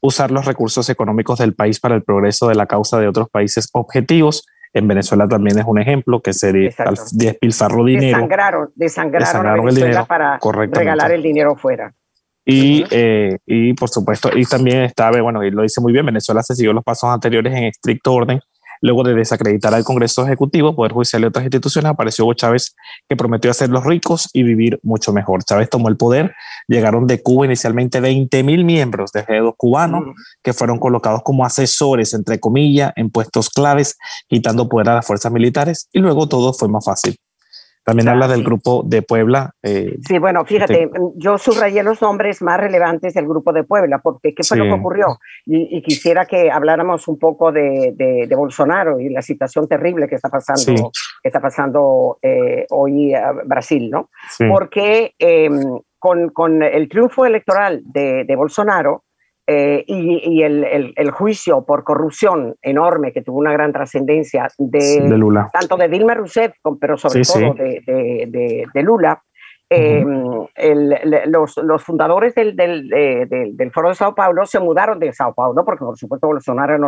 Usar 0.00 0.30
los 0.30 0.46
recursos 0.46 0.88
económicos 0.88 1.38
del 1.38 1.54
país 1.54 1.78
para 1.78 1.94
el 1.94 2.02
progreso 2.02 2.48
de 2.48 2.54
la 2.54 2.66
causa 2.66 2.98
de 2.98 3.06
otros 3.06 3.28
países 3.28 3.68
objetivos 3.74 4.46
en 4.72 4.88
Venezuela 4.88 5.28
también 5.28 5.58
es 5.58 5.64
un 5.66 5.80
ejemplo 5.80 6.20
que 6.20 6.32
se 6.32 6.52
despilfarró 7.12 7.84
dinero. 7.84 8.18
Desangraron, 8.18 8.72
desangraron, 8.74 9.68
el 9.68 9.74
dinero 9.74 10.06
para 10.06 10.38
regalar 10.72 11.12
el 11.12 11.22
dinero 11.22 11.56
fuera. 11.56 11.94
Y, 12.44 12.84
eh, 12.90 13.38
y 13.46 13.72
por 13.74 13.88
supuesto, 13.88 14.30
y 14.34 14.44
también 14.44 14.82
estaba, 14.82 15.20
bueno, 15.20 15.44
y 15.44 15.50
lo 15.50 15.62
dice 15.62 15.80
muy 15.80 15.92
bien, 15.92 16.06
Venezuela 16.06 16.42
se 16.42 16.54
siguió 16.54 16.72
los 16.72 16.82
pasos 16.82 17.10
anteriores 17.10 17.54
en 17.54 17.64
estricto 17.64 18.12
orden 18.12 18.40
Luego 18.82 19.04
de 19.04 19.14
desacreditar 19.14 19.72
al 19.74 19.84
Congreso 19.84 20.24
Ejecutivo, 20.24 20.74
Poder 20.74 20.92
Judicial 20.92 21.22
y 21.22 21.26
otras 21.26 21.44
instituciones, 21.44 21.88
apareció 21.90 22.24
Hugo 22.24 22.34
Chávez 22.34 22.74
que 23.08 23.16
prometió 23.16 23.50
hacer 23.50 23.70
los 23.70 23.84
ricos 23.84 24.28
y 24.32 24.42
vivir 24.42 24.80
mucho 24.82 25.12
mejor. 25.12 25.44
Chávez 25.44 25.70
tomó 25.70 25.88
el 25.88 25.96
poder, 25.96 26.34
llegaron 26.66 27.06
de 27.06 27.22
Cuba 27.22 27.46
inicialmente 27.46 28.00
20 28.00 28.42
mil 28.42 28.64
miembros 28.64 29.12
de 29.12 29.24
dos 29.38 29.54
cubanos 29.56 30.02
mm. 30.02 30.12
que 30.42 30.52
fueron 30.52 30.78
colocados 30.78 31.22
como 31.22 31.44
asesores, 31.46 32.12
entre 32.12 32.40
comillas, 32.40 32.92
en 32.96 33.10
puestos 33.10 33.48
claves, 33.48 33.96
quitando 34.28 34.68
poder 34.68 34.90
a 34.90 34.94
las 34.96 35.06
fuerzas 35.06 35.32
militares 35.32 35.88
y 35.92 36.00
luego 36.00 36.28
todo 36.28 36.52
fue 36.52 36.68
más 36.68 36.84
fácil. 36.84 37.16
También 37.84 38.08
habla 38.08 38.28
del 38.28 38.44
grupo 38.44 38.82
de 38.84 39.02
Puebla. 39.02 39.54
Eh, 39.62 39.98
sí, 40.06 40.18
bueno, 40.18 40.44
fíjate, 40.44 40.88
yo 41.16 41.36
subrayé 41.36 41.82
los 41.82 42.00
nombres 42.00 42.40
más 42.40 42.60
relevantes 42.60 43.14
del 43.14 43.26
grupo 43.26 43.52
de 43.52 43.64
Puebla, 43.64 43.98
porque 43.98 44.34
¿qué 44.34 44.44
fue 44.44 44.56
lo 44.56 44.64
que 44.64 44.72
ocurrió? 44.72 45.18
Y, 45.46 45.82
quisiera 45.82 46.26
que 46.26 46.50
habláramos 46.50 47.08
un 47.08 47.18
poco 47.18 47.50
de, 47.50 47.92
de, 47.96 48.36
Bolsonaro 48.36 49.00
y 49.00 49.08
la 49.08 49.20
situación 49.20 49.66
terrible 49.66 50.06
que 50.06 50.14
está 50.14 50.28
pasando, 50.28 50.92
que 51.22 51.28
está 51.28 51.40
pasando 51.40 52.18
eh, 52.22 52.66
hoy 52.70 53.14
a 53.14 53.32
Brasil, 53.44 53.90
¿no? 53.90 54.10
Porque 54.48 55.14
em, 55.18 55.80
con, 55.98 56.28
con, 56.30 56.62
el 56.62 56.88
triunfo 56.88 57.26
electoral 57.26 57.82
de, 57.84 58.24
de 58.24 58.36
Bolsonaro, 58.36 59.04
eh, 59.44 59.84
y, 59.88 60.42
el, 60.42 60.94
el, 60.96 61.10
juicio 61.10 61.64
por 61.64 61.82
corrupción 61.82 62.54
enorme 62.62 63.12
que 63.12 63.22
tuvo 63.22 63.38
una 63.38 63.52
gran 63.52 63.72
trascendencia 63.72 64.46
de, 64.56 65.00
Lula. 65.08 65.50
tanto 65.52 65.76
de 65.76 65.88
Dilma 65.88 66.14
Rousseff, 66.14 66.54
pero 66.80 66.96
sobre 66.96 67.22
todo 67.22 67.54
De, 67.54 68.66
de, 68.72 68.82
Lula, 68.84 69.20
eh, 69.68 70.04
los, 71.26 71.56
los, 71.56 71.82
fundadores 71.82 72.36
del, 72.36 72.54
del, 72.54 72.88
del, 72.88 73.70
Foro 73.72 73.88
de 73.88 73.96
Sao 73.96 74.14
Paulo 74.14 74.46
se 74.46 74.60
mudaron 74.60 75.00
de 75.00 75.12
Sao 75.12 75.34
Paulo, 75.34 75.64
porque 75.64 75.84
por 75.84 75.98
supuesto 75.98 76.28
Bolsonaro 76.28 76.78
no, 76.78 76.86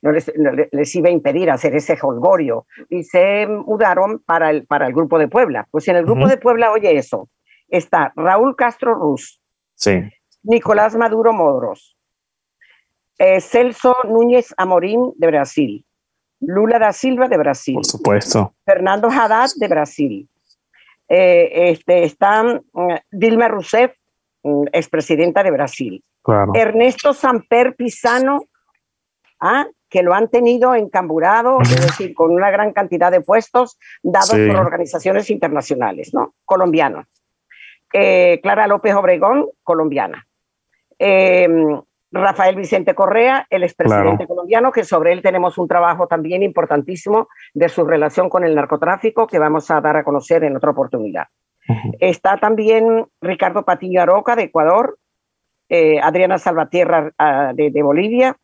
no, 0.00 0.10
les, 0.12 0.32
les, 0.72 0.94
iba 0.94 1.10
a 1.10 1.12
impedir 1.12 1.50
hacer 1.50 1.76
ese 1.76 1.98
holgorio, 2.00 2.64
y 2.88 3.02
se 3.02 3.46
mudaron 3.46 4.20
para 4.20 4.48
el, 4.48 4.66
para 4.66 4.86
el 4.86 4.94
Grupo 4.94 5.18
de 5.18 5.28
Puebla. 5.28 5.68
Pues 5.70 5.86
en 5.88 5.96
el 5.96 6.06
Grupo 6.06 6.26
de 6.28 6.38
Puebla, 6.38 6.72
oye 6.72 6.96
eso, 6.96 7.28
está 7.68 8.14
Raúl 8.16 8.56
Castro 8.56 8.94
Ruz, 8.94 9.42
sí. 9.74 10.10
Nicolás 10.42 10.96
Maduro 10.96 11.32
Modros, 11.32 11.96
eh, 13.18 13.40
Celso 13.40 13.96
Núñez 14.04 14.54
Amorín 14.56 15.12
de 15.16 15.26
Brasil, 15.26 15.84
Lula 16.40 16.78
da 16.78 16.92
Silva 16.92 17.28
de 17.28 17.36
Brasil, 17.36 17.74
por 17.74 17.84
supuesto, 17.84 18.54
Fernando 18.64 19.08
Haddad 19.08 19.50
de 19.56 19.68
Brasil, 19.68 20.28
eh, 21.08 21.70
este, 21.70 22.04
está 22.04 22.42
mm, 22.42 22.94
Dilma 23.10 23.48
Rousseff, 23.48 23.92
mm, 24.42 24.64
expresidenta 24.72 25.42
de 25.42 25.50
Brasil, 25.50 26.04
Ernesto 26.54 27.12
Samper 27.12 27.74
Pisano, 27.76 28.44
¿ah? 29.40 29.66
que 29.90 30.02
lo 30.02 30.14
han 30.14 30.28
tenido 30.28 30.74
encamburado, 30.74 31.60
es 31.62 31.80
decir, 31.80 32.14
con 32.14 32.30
una 32.30 32.50
gran 32.50 32.72
cantidad 32.72 33.10
de 33.10 33.20
puestos 33.20 33.76
dados 34.02 34.30
por 34.30 34.56
organizaciones 34.56 35.28
internacionales, 35.30 36.14
¿no? 36.14 36.34
Colombianos. 36.44 37.06
Eh, 37.92 38.38
Clara 38.40 38.68
López 38.68 38.94
Obregón, 38.94 39.48
colombiana. 39.64 40.28
Em, 41.02 41.80
Rafael 42.12 42.56
Vicente 42.56 42.94
Correa, 42.94 43.46
el 43.48 43.62
expresidente 43.62 44.26
colombiano, 44.26 44.70
que 44.70 44.84
sobre 44.84 45.12
él 45.12 45.22
tenemos 45.22 45.56
un 45.56 45.66
trabajo 45.66 46.06
también 46.08 46.42
importantísimo 46.42 47.28
de 47.54 47.68
su 47.70 47.84
relación 47.84 48.28
con 48.28 48.44
el 48.44 48.54
narcotráfico 48.54 49.26
que 49.26 49.38
vamos 49.38 49.70
a 49.70 49.80
dar 49.80 49.96
a 49.96 50.04
conocer 50.04 50.44
en 50.44 50.56
otra 50.56 50.72
oportunidad. 50.72 51.28
Está 52.00 52.36
también 52.36 53.06
Ricardo 53.20 53.64
Patiño 53.64 54.02
Aroca 54.02 54.34
de 54.34 54.44
Ecuador, 54.44 54.98
eh, 55.68 56.00
Adriana 56.02 56.36
Salvatierra 56.36 57.12
ah, 57.16 57.52
de, 57.54 57.82
Bolivia, 57.82 58.36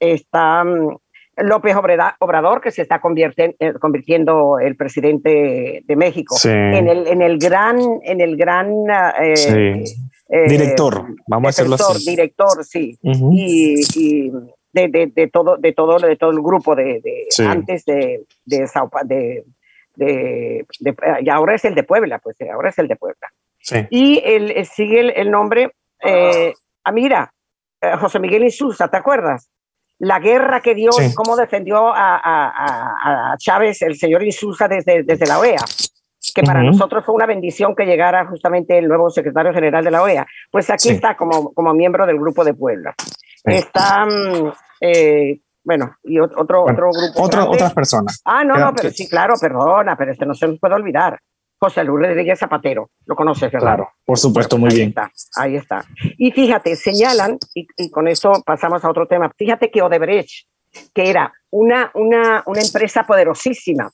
está 0.00 0.64
mm, 0.64 0.96
López 1.36 1.76
Obrador, 1.76 2.62
que 2.62 2.70
se 2.70 2.82
está 2.82 3.02
eh, 3.04 3.74
convirtiendo 3.78 4.58
el 4.58 4.76
presidente 4.76 5.82
de 5.84 5.96
México 5.96 6.36
en, 6.44 6.88
el, 6.88 7.06
en 7.06 7.20
el 7.20 7.38
gran, 7.38 7.78
en 8.02 8.22
el 8.22 8.36
gran 8.38 8.90
ah, 8.90 9.14
eh, 9.20 9.84
eh, 10.32 10.48
director, 10.48 11.06
vamos 11.26 11.58
a 11.58 11.62
decirlo 11.62 11.74
así. 11.74 12.10
Director, 12.10 12.64
sí. 12.64 12.96
Y, 13.02 14.30
de, 14.72 15.10
de, 15.12 15.26
todo, 15.28 15.56
de, 15.56 15.72
todo, 15.72 15.98
de 15.98 16.16
todo 16.16 16.30
el 16.30 16.40
grupo 16.40 16.76
de, 16.76 17.02
antes 17.48 17.84
de, 17.84 18.24
de, 18.44 19.34
de, 19.96 20.66
y 21.22 21.28
ahora 21.28 21.56
es 21.56 21.64
el 21.64 21.74
de 21.74 21.82
Puebla, 21.82 22.20
pues 22.20 22.36
ahora 22.52 22.68
es 22.68 22.78
el 22.78 22.86
de 22.86 22.94
Puebla. 22.94 23.28
Y 23.90 24.22
el, 24.24 24.64
sigue 24.66 25.20
el, 25.20 25.30
nombre, 25.32 25.72
eh, 26.04 26.54
ah, 26.84 26.92
mira, 26.92 27.34
eh, 27.80 27.96
José 27.98 28.20
Miguel 28.20 28.44
Insulza, 28.44 28.88
¿te 28.88 28.98
acuerdas? 28.98 29.50
La 29.98 30.20
guerra 30.20 30.60
que 30.60 30.76
dio, 30.76 30.90
cómo 31.16 31.36
defendió 31.36 31.88
a, 31.88 32.16
a, 32.16 33.32
a, 33.32 33.36
Chávez 33.36 33.82
el 33.82 33.96
señor 33.96 34.22
Insulza 34.22 34.68
desde, 34.68 35.02
desde 35.02 35.26
la 35.26 35.40
OEA 35.40 35.58
que 36.34 36.42
para 36.42 36.62
nosotros 36.62 37.04
fue 37.04 37.14
una 37.14 37.26
bendición 37.26 37.74
que 37.74 37.86
llegara 37.86 38.26
justamente 38.26 38.78
el 38.78 38.88
nuevo 38.88 39.10
secretario 39.10 39.52
general 39.52 39.84
de 39.84 39.90
la 39.90 40.02
OEA. 40.02 40.26
Pues 40.50 40.68
aquí 40.70 40.90
está 40.90 41.16
como, 41.16 41.52
como 41.54 41.72
miembro 41.72 42.06
del 42.06 42.18
Grupo 42.18 42.44
de 42.44 42.54
Puebla. 42.54 42.94
Está, 43.44 44.04
mm, 44.04 44.52
eh, 44.82 45.40
bueno, 45.64 45.96
y 46.02 46.18
otro, 46.18 46.64
otro 46.64 46.90
grupo. 46.90 47.22
otras 47.50 47.72
personas. 47.72 48.20
Ah, 48.24 48.44
no, 48.44 48.56
no, 48.56 48.74
pero 48.74 48.90
sí, 48.90 49.08
claro, 49.08 49.34
perdona, 49.40 49.96
pero 49.96 50.12
este 50.12 50.26
no 50.26 50.34
se 50.34 50.46
nos 50.46 50.58
puede 50.58 50.74
olvidar. 50.74 51.18
José 51.58 51.84
Luis 51.84 52.08
Rodríguez 52.08 52.38
Zapatero, 52.38 52.90
lo 53.04 53.14
conoces, 53.14 53.52
¿verdad? 53.52 53.76
Claro, 53.76 53.90
por 54.06 54.18
supuesto, 54.18 54.56
muy 54.56 54.74
bien. 54.74 54.88
Está, 54.88 55.10
ahí 55.36 55.56
está. 55.56 55.84
Y 56.16 56.30
fíjate, 56.32 56.74
señalan, 56.74 57.38
y, 57.54 57.66
y, 57.76 57.90
con 57.90 58.08
eso 58.08 58.42
pasamos 58.46 58.82
a 58.82 58.88
otro 58.88 59.06
tema, 59.06 59.30
fíjate 59.36 59.70
que 59.70 59.82
Odebrecht, 59.82 60.46
que 60.94 61.10
era 61.10 61.30
una, 61.50 61.90
una, 61.94 62.42
una 62.46 62.60
empresa 62.62 63.04
poderosísima, 63.04 63.90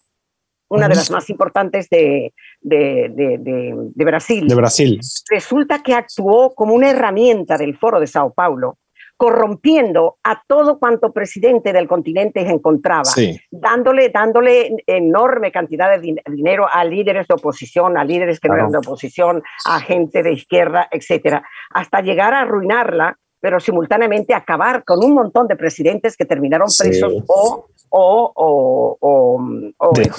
una 0.68 0.88
de 0.88 0.94
las 0.94 1.10
más 1.10 1.30
importantes 1.30 1.88
de, 1.88 2.32
de, 2.60 3.92
Brasil. 3.94 4.46
De 4.48 4.54
Brasil. 4.54 5.00
Resulta 5.30 5.82
que 5.82 5.94
actuó 5.94 6.54
como 6.54 6.74
una 6.74 6.90
herramienta 6.90 7.56
del 7.56 7.76
Foro 7.76 8.00
de 8.00 8.06
Sao 8.06 8.32
Paulo, 8.32 8.78
corrompiendo 9.16 10.18
a 10.24 10.42
todo 10.46 10.78
cuanto 10.78 11.12
presidente 11.12 11.72
del 11.72 11.88
continente 11.88 12.42
encontraba, 12.50 13.10
dándole, 13.50 14.10
dándole 14.10 14.76
enorme 14.86 15.50
cantidad 15.50 15.98
de 15.98 16.20
dinero 16.30 16.66
a 16.70 16.84
líderes 16.84 17.26
de 17.26 17.34
oposición, 17.34 17.96
a 17.96 18.04
líderes 18.04 18.40
que 18.40 18.48
no 18.48 18.54
eran 18.54 18.70
de 18.70 18.78
oposición, 18.78 19.42
a 19.64 19.80
gente 19.80 20.22
de 20.22 20.32
izquierda, 20.32 20.88
etcétera, 20.90 21.42
hasta 21.70 22.02
llegar 22.02 22.34
a 22.34 22.40
arruinarla 22.40 23.18
pero 23.38 23.60
simultáneamente 23.60 24.34
acabar 24.34 24.82
con 24.82 25.04
un 25.04 25.14
montón 25.14 25.46
de 25.46 25.54
presidentes 25.54 26.16
que 26.16 26.24
terminaron 26.24 26.66
presos 26.76 27.22
o 27.28 27.66
o, 27.90 28.32
o, 28.34 28.98
o, 29.00 29.92
de, 29.92 30.10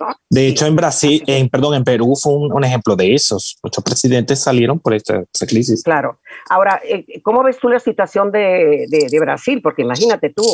¿no? 0.00 0.06
De 0.30 0.46
hecho, 0.46 0.66
en 0.66 0.76
Brasil, 0.76 1.22
en, 1.26 1.48
perdón, 1.48 1.74
en 1.74 1.84
Perú 1.84 2.14
fue 2.20 2.34
un, 2.34 2.64
ejemplo 2.64 2.96
de 2.96 3.14
esos. 3.14 3.58
Muchos 3.62 3.82
presidentes 3.82 4.40
salieron 4.40 4.78
por 4.78 4.94
esta, 4.94 5.24
crisis. 5.46 5.82
Claro. 5.82 6.18
Ahora, 6.48 6.80
eh, 6.84 7.04
¿cómo 7.22 7.42
ves 7.42 7.58
tú 7.58 7.68
la 7.68 7.80
situación 7.80 8.30
de, 8.30 8.86
de 8.88 9.20
Brasil? 9.20 9.60
Porque 9.62 9.82
imagínate 9.82 10.30
tú, 10.30 10.44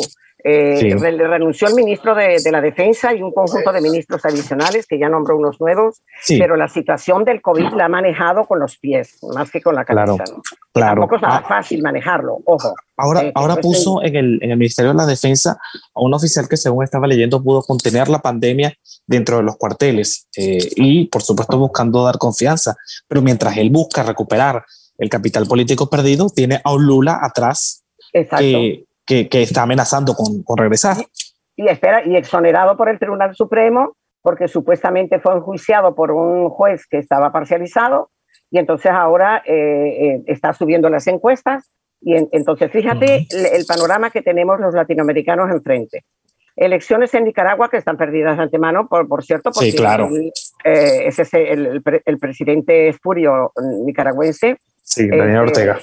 eh, 0.45 0.93
renunció 0.99 1.69
el 1.69 1.75
ministro 1.75 2.13
de, 2.13 2.37
la 2.51 2.59
Defensa 2.59 3.13
y 3.13 3.21
un 3.21 3.31
conjunto 3.31 3.71
de 3.71 3.79
ministros 3.79 4.25
adicionales 4.25 4.85
que 4.85 4.99
ya 4.99 5.07
nombró 5.07 5.37
unos 5.37 5.59
nuevos, 5.61 6.01
pero 6.27 6.57
la 6.57 6.67
situación 6.67 7.23
del 7.23 7.41
COVID 7.41 7.71
la 7.73 7.85
ha 7.85 7.89
manejado 7.89 8.45
con 8.45 8.59
los 8.59 8.77
pies, 8.77 9.19
más 9.33 9.49
que 9.49 9.61
con 9.61 9.75
la 9.75 9.85
cabeza. 9.85 10.17
Claro, 10.17 10.41
claro. 10.73 11.01
Tampoco 11.01 11.15
es 11.15 11.21
nada 11.21 11.37
ah. 11.37 11.47
fácil 11.47 11.81
manejarlo, 11.81 12.39
ojo. 12.43 12.73
Ahora, 12.95 13.23
eh, 13.23 13.31
ahora 13.35 13.55
puso 13.57 14.03
en 14.03 14.15
el, 14.15 14.39
en 14.41 14.51
el 14.51 14.57
Ministerio 14.57 14.91
de 14.91 14.97
la 14.97 15.05
Defensa 15.05 15.57
a 15.93 16.01
un 16.01 16.13
oficial 16.13 16.47
que, 16.47 16.57
según 16.57 16.83
estaba 16.83 17.07
leyendo, 17.07 17.43
pudo 17.43 17.61
contener 17.61 18.07
la 18.09 18.19
pandemia 18.19 18.73
dentro 19.07 19.37
de 19.37 19.43
los 19.43 19.57
cuarteles 19.57 20.27
eh, 20.37 20.59
y, 20.75 21.05
por 21.05 21.23
supuesto, 21.23 21.57
buscando 21.57 22.03
dar 22.03 22.17
confianza. 22.17 22.75
Pero 23.07 23.21
mientras 23.21 23.57
él 23.57 23.69
busca 23.69 24.03
recuperar 24.03 24.63
el 24.97 25.09
capital 25.09 25.47
político 25.47 25.89
perdido, 25.89 26.29
tiene 26.29 26.61
a 26.63 26.73
un 26.73 26.85
Lula 26.85 27.19
atrás. 27.21 27.83
Exacto 28.13 28.45
que, 29.05 29.29
que, 29.29 29.43
está 29.43 29.63
amenazando 29.63 30.13
con, 30.13 30.43
con, 30.43 30.57
regresar. 30.57 30.97
y 31.55 31.67
espera, 31.67 32.05
y 32.05 32.15
exonerado 32.15 32.77
por 32.77 32.89
el 32.89 32.99
Tribunal 32.99 33.35
Supremo, 33.35 33.95
porque 34.21 34.47
supuestamente 34.47 35.19
fue 35.19 35.35
enjuiciado 35.35 35.95
por 35.95 36.11
un 36.11 36.49
juez 36.49 36.87
que 36.87 36.97
estaba 36.97 37.31
parcializado, 37.31 38.09
y 38.49 38.59
entonces 38.59 38.91
ahora 38.91 39.41
eh, 39.45 39.53
eh, 39.53 40.23
está 40.27 40.53
subiendo 40.53 40.89
las 40.89 41.07
encuestas, 41.07 41.71
y 42.05 42.15
entonces 42.31 42.71
fíjate 42.71 43.27
el, 43.29 43.65
panorama 43.65 44.11
que 44.11 44.21
tenemos 44.21 44.59
los 44.59 44.73
latinoamericanos 44.73 45.49
enfrente. 45.49 46.03
Elecciones 46.55 47.13
en 47.13 47.23
Nicaragua 47.23 47.69
que 47.69 47.77
están 47.77 47.97
perdidas 47.97 48.37
de 48.37 48.43
antemano, 48.43 48.87
por, 48.87 49.07
por 49.07 49.23
cierto, 49.23 49.51
porque 49.51 49.71
sí, 49.71 49.77
claro. 49.77 50.09
Eh, 50.63 51.07
ese 51.07 51.23
es 51.23 51.33
el, 51.33 51.81
el, 52.05 52.19
presidente 52.19 52.89
espurio 52.89 53.51
nicaragüense. 53.85 54.57
Sí, 54.83 55.07
Daniel 55.07 55.45
este, 55.45 55.69
Ortega. 55.69 55.79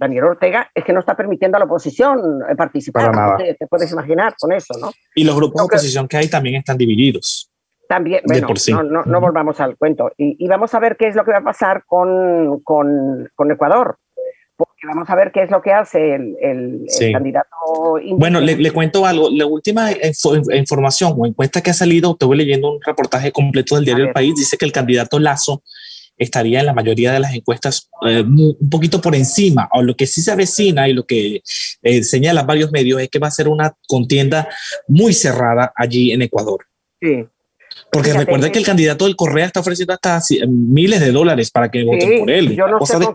Daniel 0.00 0.24
Ortega 0.24 0.70
es 0.74 0.84
que 0.84 0.92
no 0.92 1.00
está 1.00 1.14
permitiendo 1.16 1.56
a 1.56 1.60
la 1.60 1.66
oposición 1.66 2.40
participar. 2.56 3.36
Te, 3.36 3.54
te, 3.54 3.66
puedes 3.66 3.92
imaginar 3.92 4.34
con 4.40 4.52
eso, 4.52 4.74
¿no? 4.80 4.90
Y 5.14 5.22
los 5.22 5.36
grupos 5.36 5.60
de 5.60 5.66
oposición 5.66 6.08
que 6.08 6.16
hay 6.16 6.28
también 6.28 6.56
están 6.56 6.78
divididos. 6.78 7.52
También, 7.86 8.22
bueno, 8.24 8.48
no, 8.70 8.82
no, 8.82 9.02
no, 9.04 9.20
volvamos 9.20 9.60
al 9.60 9.76
cuento. 9.76 10.10
Y, 10.16 10.42
y, 10.42 10.48
vamos 10.48 10.74
a 10.74 10.80
ver 10.80 10.96
qué 10.96 11.06
es 11.06 11.14
lo 11.14 11.24
que 11.24 11.32
va 11.32 11.38
a 11.38 11.44
pasar 11.44 11.84
con, 11.86 12.60
con, 12.62 13.30
con 13.34 13.52
Ecuador 13.52 13.98
vamos 14.86 15.08
a 15.08 15.14
ver 15.14 15.32
qué 15.32 15.42
es 15.42 15.50
lo 15.50 15.62
que 15.62 15.72
hace 15.72 16.14
el, 16.14 16.36
el, 16.40 17.12
candidato. 17.12 17.48
Bueno, 18.16 18.40
le, 18.40 18.70
cuento 18.70 19.06
algo. 19.06 19.28
La 19.30 19.46
última 19.46 19.90
información 20.54 21.14
o 21.16 21.26
encuesta 21.26 21.60
que 21.60 21.70
ha 21.70 21.74
salido, 21.74 22.12
estuve 22.12 22.36
leyendo 22.36 22.72
un 22.72 22.80
reportaje 22.80 23.32
completo 23.32 23.76
del 23.76 23.84
diario 23.84 24.06
El 24.06 24.12
País, 24.12 24.34
dice 24.34 24.56
que 24.56 24.64
el 24.64 24.72
candidato 24.72 25.18
Lazo 25.18 25.62
estaría 26.16 26.60
en 26.60 26.66
la 26.66 26.72
mayoría 26.72 27.12
de 27.12 27.20
las 27.20 27.34
encuestas 27.34 27.90
eh, 28.06 28.22
un 28.22 28.70
poquito 28.70 29.00
por 29.00 29.14
encima, 29.14 29.68
o 29.72 29.82
lo 29.82 29.96
que 29.96 30.06
sí 30.06 30.22
se 30.22 30.30
avecina 30.30 30.88
y 30.88 30.92
lo 30.92 31.04
que 31.04 31.42
eh, 31.82 32.02
señalan 32.02 32.46
varios 32.46 32.70
medios 32.70 33.00
es 33.00 33.08
que 33.08 33.18
va 33.18 33.28
a 33.28 33.32
ser 33.32 33.48
una 33.48 33.74
contienda 33.88 34.48
muy 34.86 35.12
cerrada 35.12 35.72
allí 35.74 36.12
en 36.12 36.22
Ecuador. 36.22 36.66
Sí, 37.00 37.26
porque 37.94 38.12
recuerda 38.12 38.50
que 38.50 38.58
el 38.58 38.66
candidato 38.66 39.04
del 39.04 39.16
Correa 39.16 39.46
está 39.46 39.60
ofreciendo 39.60 39.94
hasta 39.94 40.20
miles 40.48 41.00
de 41.00 41.12
dólares 41.12 41.50
para 41.50 41.70
que 41.70 41.84
voten 41.84 42.20
por 42.20 42.30
él. 42.30 42.54
Yo 42.54 42.66
no 42.66 42.78
cosa 42.78 42.98
sé 42.98 43.06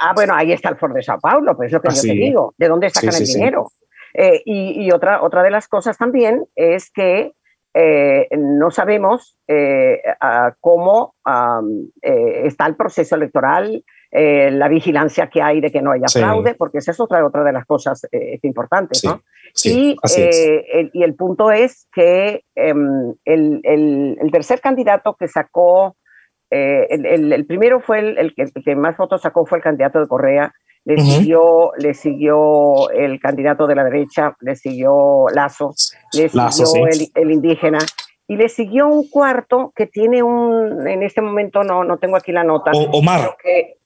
Ah, 0.00 0.12
bueno, 0.14 0.34
ahí 0.34 0.52
está 0.52 0.68
el 0.70 0.76
Ford 0.76 0.94
de 0.94 1.02
Sao 1.02 1.18
Paulo, 1.20 1.56
pues 1.56 1.66
es 1.66 1.72
lo 1.72 1.82
que 1.82 1.94
yo 1.94 2.00
te 2.00 2.12
digo. 2.12 2.54
¿De 2.56 2.68
dónde 2.68 2.90
sacan 2.90 3.14
el 3.14 3.26
dinero? 3.26 3.66
Eh, 4.14 4.42
y, 4.44 4.84
y, 4.84 4.92
otra, 4.92 5.22
otra 5.22 5.42
de 5.42 5.50
las 5.50 5.68
cosas 5.68 5.96
también 5.96 6.44
es 6.54 6.90
que 6.90 7.32
eh, 7.74 8.28
no 8.36 8.70
sabemos 8.70 9.38
eh, 9.48 10.02
cómo 10.60 11.14
está 12.02 12.66
el 12.66 12.76
proceso 12.76 13.16
electoral, 13.16 13.84
la 14.10 14.68
vigilancia 14.68 15.28
que 15.28 15.40
hay 15.40 15.60
de 15.60 15.72
que 15.72 15.80
no 15.80 15.92
haya 15.92 16.06
fraude, 16.08 16.54
porque 16.54 16.78
esa 16.78 16.90
es 16.90 17.00
otra, 17.00 17.24
otra 17.26 17.42
de 17.44 17.52
las 17.52 17.64
cosas 17.64 18.06
importantes, 18.42 19.02
¿no? 19.04 19.22
Y, 19.64 19.96
eh, 20.16 20.64
el, 20.72 20.90
y, 20.92 21.02
el, 21.02 21.14
punto 21.14 21.50
es 21.50 21.86
que 21.92 22.44
em, 22.54 23.14
el, 23.24 23.60
el, 23.64 24.30
tercer 24.32 24.60
candidato 24.60 25.14
que 25.18 25.28
sacó, 25.28 25.96
eh, 26.50 26.86
el, 26.90 27.46
primero 27.46 27.80
fue 27.80 27.98
el, 27.98 28.34
que, 28.34 28.76
más 28.76 28.96
votos 28.96 29.22
sacó 29.22 29.44
fue 29.46 29.58
el 29.58 29.64
candidato 29.64 30.00
de 30.00 30.08
Correa, 30.08 30.52
le, 30.84 30.98
siguió, 30.98 31.72
le 31.78 31.94
siguió 31.94 32.90
el 32.90 33.20
candidato 33.20 33.66
de 33.66 33.74
la 33.74 33.84
derecha, 33.84 34.36
le 34.40 34.56
siguió 34.56 35.26
Lazo, 35.32 35.74
le 36.12 36.28
siguió 36.28 36.86
el, 37.14 37.30
indígena 37.30 37.78
y 38.26 38.36
le 38.36 38.48
siguió 38.48 38.88
un 38.88 39.08
cuarto 39.08 39.72
que 39.76 39.86
tiene 39.86 40.22
un, 40.22 40.86
en 40.88 41.02
este 41.02 41.20
momento 41.20 41.62
no, 41.62 41.84
no 41.84 41.98
tengo 41.98 42.16
aquí 42.16 42.32
la 42.32 42.42
nota. 42.42 42.72
Omar. 42.92 43.36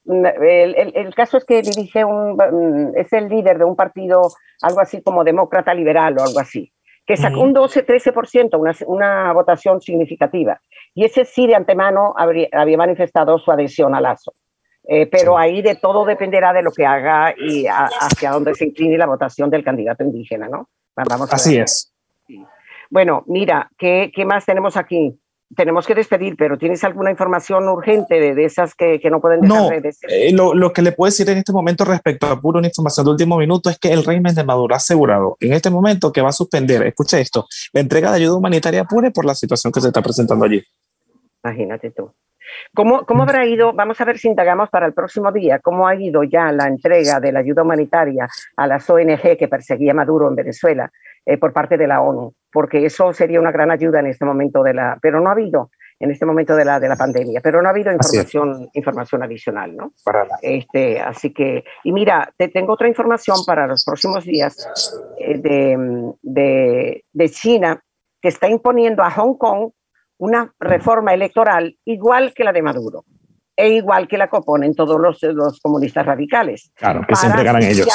El, 0.06 0.92
el, 0.94 1.14
caso 1.14 1.36
es 1.38 1.44
que 1.44 1.62
dirige 1.62 2.04
un, 2.04 2.36
mm, 2.36 2.96
es 2.96 3.12
el 3.12 3.28
líder 3.28 3.58
de 3.58 3.64
un 3.64 3.76
partido, 3.76 4.30
algo 4.62 4.80
así 4.80 5.02
como 5.02 5.24
demócrata 5.24 5.74
liberal 5.74 6.16
o 6.18 6.22
algo 6.22 6.38
así, 6.38 6.72
que 7.04 7.16
sacó 7.16 7.40
un 7.40 7.54
12-13%, 7.54 8.58
una, 8.58 8.72
una 8.86 9.32
votación 9.32 9.80
significativa. 9.80 10.60
Y 10.94 11.04
ese 11.04 11.24
sí 11.24 11.46
de 11.46 11.54
antemano 11.54 12.14
habría, 12.16 12.48
había 12.52 12.76
manifestado 12.76 13.38
su 13.38 13.50
adhesión 13.50 13.94
a 13.94 14.00
Lazo. 14.00 14.32
Eh, 14.88 15.06
pero 15.06 15.36
ahí 15.36 15.62
de 15.62 15.74
todo 15.74 16.04
dependerá 16.04 16.52
de 16.52 16.62
lo 16.62 16.70
que 16.70 16.86
haga 16.86 17.34
y 17.36 17.66
hacia 17.66 18.30
dónde 18.30 18.54
se 18.54 18.66
incline 18.66 18.96
la 18.96 19.06
votación 19.06 19.50
del 19.50 19.64
candidato 19.64 20.04
indígena, 20.04 20.48
¿no? 20.48 20.68
Vamos 20.94 21.32
Así 21.32 21.58
es. 21.58 21.92
Bueno, 22.88 23.24
mira, 23.26 23.68
¿qué, 23.76 24.12
¿qué, 24.14 24.24
más 24.24 24.46
tenemos 24.46 24.76
aquí? 24.76 25.18
Tenemos 25.54 25.86
que 25.86 25.94
despedir, 25.94 26.34
pero 26.36 26.58
¿tienes 26.58 26.82
alguna 26.82 27.10
información 27.10 27.68
urgente 27.68 28.18
de, 28.18 28.34
de 28.34 28.44
esas 28.44 28.74
que, 28.74 28.98
que, 28.98 29.10
no 29.10 29.20
pueden 29.20 29.42
dejar 29.42 29.58
no, 29.58 29.68
de 29.68 29.94
eh, 30.08 30.32
lo, 30.32 30.54
lo, 30.54 30.72
que 30.72 30.82
le 30.82 30.90
puedo 30.90 31.08
decir 31.08 31.30
en 31.30 31.38
este 31.38 31.52
momento 31.52 31.84
respecto 31.84 32.26
a 32.26 32.40
pura 32.40 32.58
una 32.58 32.66
información 32.66 33.06
de 33.06 33.12
último 33.12 33.38
minuto 33.38 33.70
es 33.70 33.78
que 33.78 33.92
el 33.92 34.04
régimen 34.04 34.34
de 34.34 34.42
Maduro 34.42 34.74
ha 34.74 34.78
asegurado 34.78 35.36
en 35.38 35.52
este 35.52 35.70
momento 35.70 36.12
que 36.12 36.20
va 36.20 36.30
a 36.30 36.32
suspender, 36.32 36.82
escuche 36.82 37.20
esto, 37.20 37.46
la 37.72 37.80
entrega 37.80 38.10
de 38.10 38.16
ayuda 38.16 38.36
humanitaria 38.36 38.84
por 38.84 39.24
la 39.24 39.34
situación 39.36 39.72
que 39.72 39.80
se 39.80 39.88
está 39.88 40.02
presentando 40.02 40.44
allí. 40.44 40.62
Imagínate 41.44 41.92
tú. 41.92 42.12
¿Cómo, 42.74 43.04
¿Cómo, 43.04 43.22
habrá 43.22 43.46
ido? 43.46 43.72
Vamos 43.72 44.00
a 44.00 44.04
ver 44.04 44.18
si 44.18 44.28
indagamos 44.28 44.68
para 44.70 44.86
el 44.86 44.92
próximo 44.92 45.32
día, 45.32 45.58
cómo 45.58 45.86
ha 45.86 45.94
ido 45.94 46.22
ya 46.24 46.52
la 46.52 46.66
entrega 46.66 47.20
de 47.20 47.32
la 47.32 47.40
ayuda 47.40 47.62
humanitaria 47.62 48.28
a 48.56 48.66
las 48.66 48.88
ONG 48.88 49.36
que 49.38 49.48
perseguía 49.48 49.94
Maduro 49.94 50.28
en 50.28 50.36
Venezuela 50.36 50.90
eh, 51.26 51.36
por 51.38 51.52
parte 51.52 51.76
de 51.76 51.86
la 51.86 52.00
ONU, 52.00 52.34
porque 52.52 52.86
eso 52.86 53.12
sería 53.12 53.40
una 53.40 53.50
gran 53.50 53.70
ayuda 53.70 54.00
en 54.00 54.06
este 54.06 54.24
momento 54.24 54.62
de 54.62 54.74
la, 54.74 54.98
pero 55.02 55.20
no 55.20 55.28
ha 55.28 55.32
habido 55.32 55.70
en 55.98 56.10
este 56.10 56.24
momento 56.24 56.54
de 56.54 56.64
la, 56.64 56.78
de 56.78 56.88
la 56.88 56.96
pandemia, 56.96 57.40
pero 57.42 57.60
no 57.60 57.68
ha 57.68 57.72
habido 57.72 57.90
información, 57.90 58.68
información 58.74 59.22
adicional, 59.22 59.76
¿no? 59.76 59.92
Para 60.04 60.26
este, 60.42 61.00
así 61.00 61.32
que, 61.32 61.64
y 61.84 61.92
mira, 61.92 62.32
te 62.36 62.48
tengo 62.48 62.74
otra 62.74 62.86
información 62.86 63.38
para 63.46 63.66
los 63.66 63.84
próximos 63.84 64.24
días 64.24 65.02
eh, 65.18 65.38
de, 65.38 66.12
de, 66.22 67.04
de 67.12 67.30
China, 67.30 67.82
que 68.20 68.28
está 68.28 68.48
imponiendo 68.48 69.02
a 69.02 69.10
Hong 69.10 69.36
Kong 69.36 69.70
una 70.18 70.54
reforma 70.60 71.12
electoral 71.12 71.76
igual 71.84 72.32
que 72.34 72.44
la 72.44 72.52
de 72.52 72.62
Maduro 72.62 73.04
e 73.56 73.70
igual 73.70 74.06
que 74.06 74.18
la 74.18 74.28
que 74.28 74.36
oponen 74.36 74.74
todos 74.74 75.00
los, 75.00 75.22
los 75.22 75.60
comunistas 75.60 76.04
radicales. 76.04 76.70
Claro, 76.74 77.02
que 77.08 77.16
siempre 77.16 77.42
ganan 77.42 77.62
ellos. 77.62 77.88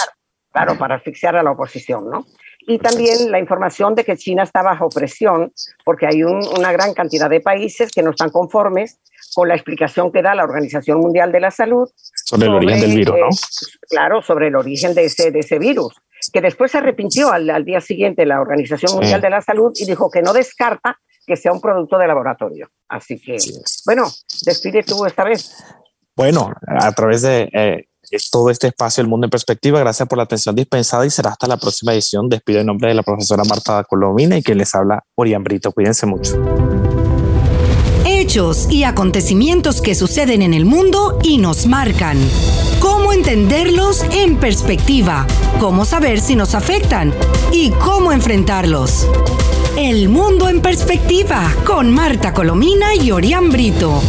Claro, 0.51 0.75
para 0.77 0.95
asfixiar 0.95 1.35
a 1.35 1.43
la 1.43 1.51
oposición, 1.51 2.09
¿no? 2.09 2.25
Y 2.67 2.77
también 2.77 3.31
la 3.31 3.39
información 3.39 3.95
de 3.95 4.03
que 4.03 4.17
China 4.17 4.43
está 4.43 4.61
bajo 4.61 4.89
presión 4.89 5.51
porque 5.83 6.07
hay 6.07 6.23
un, 6.23 6.45
una 6.57 6.71
gran 6.71 6.93
cantidad 6.93 7.29
de 7.29 7.41
países 7.41 7.91
que 7.91 8.03
no 8.03 8.11
están 8.11 8.29
conformes 8.29 8.99
con 9.33 9.47
la 9.47 9.55
explicación 9.55 10.11
que 10.11 10.21
da 10.21 10.35
la 10.35 10.43
Organización 10.43 10.99
Mundial 10.99 11.31
de 11.31 11.39
la 11.39 11.51
Salud. 11.51 11.89
Sobre, 12.13 12.47
el 12.47 12.53
origen 12.53 12.79
del 12.81 12.95
virus, 12.95 13.15
¿no? 13.19 13.29
claro, 13.89 14.21
sobre 14.21 14.47
el 14.47 14.55
origen 14.55 14.93
de 14.93 15.05
ese, 15.05 15.31
de 15.31 15.39
ese 15.39 15.59
virus, 15.59 15.93
que 16.31 16.41
después 16.41 16.71
se 16.71 16.77
arrepintió 16.77 17.31
al, 17.31 17.49
al 17.49 17.65
día 17.65 17.81
siguiente 17.81 18.25
la 18.25 18.41
Organización 18.41 18.93
Mundial 18.93 19.21
de 19.21 19.29
la 19.29 19.41
Salud 19.41 19.71
y 19.75 19.85
dijo 19.85 20.09
que 20.09 20.21
no 20.21 20.33
descarta 20.33 20.99
que 21.25 21.35
sea 21.35 21.51
un 21.51 21.61
producto 21.61 21.97
de 21.97 22.07
laboratorio. 22.07 22.69
Así 22.87 23.19
que, 23.19 23.37
bueno, 23.85 24.07
despide 24.45 24.83
tú 24.83 25.05
esta 25.05 25.23
vez. 25.23 25.55
Bueno, 26.15 26.51
a 26.67 26.91
través 26.91 27.21
de 27.21 27.49
eh, 27.53 27.87
todo 28.29 28.49
este 28.49 28.67
espacio, 28.67 29.01
El 29.01 29.07
Mundo 29.07 29.25
en 29.25 29.31
Perspectiva, 29.31 29.79
gracias 29.79 30.07
por 30.07 30.17
la 30.17 30.25
atención 30.25 30.55
dispensada 30.55 31.05
y 31.05 31.09
será 31.09 31.31
hasta 31.31 31.47
la 31.47 31.57
próxima 31.57 31.93
edición. 31.93 32.29
Despido 32.29 32.59
en 32.59 32.67
nombre 32.67 32.89
de 32.89 32.95
la 32.95 33.03
profesora 33.03 33.43
Marta 33.43 33.83
Colomina 33.83 34.37
y 34.37 34.43
que 34.43 34.55
les 34.55 34.73
habla 34.75 35.03
Orián 35.15 35.43
Brito. 35.43 35.71
Cuídense 35.71 36.05
mucho. 36.05 36.37
Hechos 38.05 38.69
y 38.69 38.83
acontecimientos 38.83 39.81
que 39.81 39.95
suceden 39.95 40.41
en 40.41 40.53
el 40.53 40.65
mundo 40.65 41.19
y 41.23 41.37
nos 41.37 41.65
marcan. 41.65 42.17
¿Cómo 42.79 43.13
entenderlos 43.13 44.03
en 44.11 44.37
perspectiva? 44.37 45.25
¿Cómo 45.59 45.85
saber 45.85 46.19
si 46.19 46.35
nos 46.35 46.55
afectan? 46.55 47.13
¿Y 47.51 47.71
cómo 47.71 48.11
enfrentarlos? 48.11 49.07
El 49.77 50.09
mundo 50.09 50.49
en 50.49 50.61
perspectiva 50.61 51.53
con 51.65 51.91
Marta 51.91 52.33
Colomina 52.33 52.95
y 52.95 53.11
Orián 53.11 53.49
Brito. 53.49 54.01